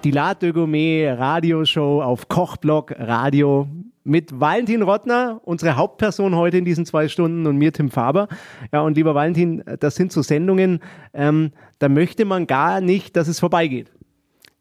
[0.03, 3.67] Die La de Gourmet Radioshow auf Kochblock Radio
[4.03, 8.27] mit Valentin Rottner, unsere Hauptperson heute in diesen zwei Stunden und mir Tim Faber.
[8.73, 10.79] Ja, und lieber Valentin, das sind so Sendungen,
[11.13, 13.91] ähm, da möchte man gar nicht, dass es vorbeigeht.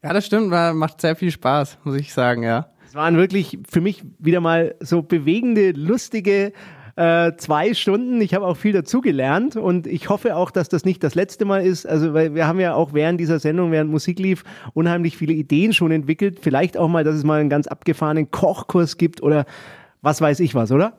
[0.03, 2.67] Ja, das stimmt, macht sehr viel Spaß, muss ich sagen, ja.
[2.87, 6.53] Es waren wirklich für mich wieder mal so bewegende, lustige
[6.97, 8.21] äh, zwei Stunden.
[8.21, 11.63] Ich habe auch viel dazugelernt und ich hoffe auch, dass das nicht das letzte Mal
[11.65, 11.87] ist.
[11.87, 15.73] Also, weil wir haben ja auch während dieser Sendung, während Musik lief, unheimlich viele Ideen
[15.73, 16.39] schon entwickelt.
[16.41, 19.45] Vielleicht auch mal, dass es mal einen ganz abgefahrenen Kochkurs gibt oder
[20.03, 20.99] was weiß ich was, oder?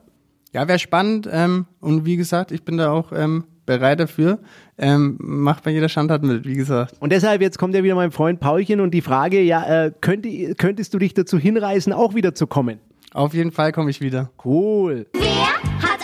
[0.54, 1.30] Ja, wäre spannend.
[1.32, 4.40] Ähm, und wie gesagt, ich bin da auch ähm, bereit dafür.
[4.78, 6.96] Ähm, macht bei jeder Standart mit, wie gesagt.
[7.00, 10.56] Und deshalb, jetzt kommt ja wieder mein Freund Paulchen und die Frage, ja, äh, könnte,
[10.56, 12.80] könntest du dich dazu hinreißen, auch wieder zu kommen?
[13.14, 14.32] Auf jeden Fall komme ich wieder.
[14.44, 15.08] Cool.
[15.16, 15.51] Hat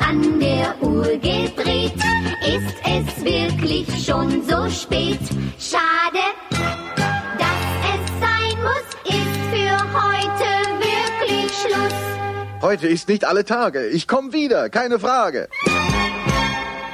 [0.08, 1.94] an der Uhr gedreht?
[2.46, 5.20] Ist es wirklich schon so spät?
[5.60, 6.24] Schade,
[7.38, 7.62] dass
[7.94, 12.62] es sein muss, ist für heute wirklich Schluss.
[12.62, 13.88] Heute ist nicht alle Tage.
[13.88, 15.50] Ich komme wieder, keine Frage.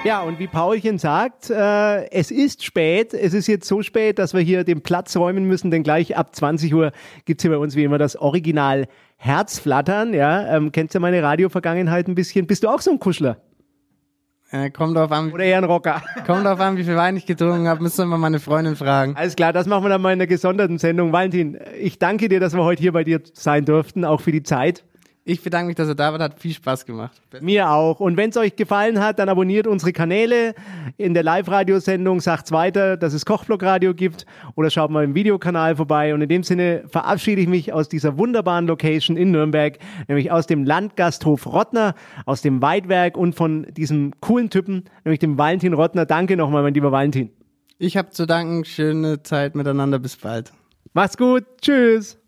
[0.04, 3.14] Ja, und wie Paulchen sagt, äh, es ist spät.
[3.14, 6.36] Es ist jetzt so spät, dass wir hier den Platz räumen müssen, denn gleich ab
[6.36, 6.92] 20 Uhr
[7.26, 8.88] gibt's hier bei uns wie immer das Original
[9.24, 10.14] Herzflattern.
[10.14, 12.46] Ja, ähm, kennst du meine Radio-Vergangenheit ein bisschen?
[12.46, 13.38] Bist du auch so ein Kuschler?
[14.52, 15.32] Äh, kommt drauf an.
[15.32, 16.02] Oder eher ein Rocker?
[16.28, 17.82] Kommt drauf an, wie viel Wein ich getrunken habe.
[17.82, 19.16] Müssen wir mal meine Freundin fragen.
[19.16, 21.14] Alles klar, das machen wir dann mal in einer gesonderten Sendung.
[21.14, 24.44] Valentin, ich danke dir, dass wir heute hier bei dir sein durften, auch für die
[24.44, 24.84] Zeit.
[25.26, 26.20] Ich bedanke mich, dass er da war.
[26.20, 27.22] Hat viel Spaß gemacht.
[27.40, 28.02] Mir auch.
[28.02, 30.54] Und wenn es euch gefallen hat, dann abonniert unsere Kanäle.
[30.98, 36.14] In der Live-Radiosendung sagt's weiter, dass es Kochblock-Radio gibt oder schaut mal im Videokanal vorbei.
[36.14, 40.46] Und in dem Sinne verabschiede ich mich aus dieser wunderbaren Location in Nürnberg, nämlich aus
[40.46, 41.96] dem Landgasthof Rottner,
[42.26, 46.06] aus dem Weidwerk und von diesem coolen Typen, nämlich dem Valentin Rottner.
[46.06, 47.30] Danke nochmal, mein lieber Valentin.
[47.78, 48.66] Ich habe zu danken.
[48.66, 50.00] Schöne Zeit miteinander.
[50.00, 50.52] Bis bald.
[50.94, 51.46] Macht's gut.
[51.62, 52.20] Tschüss.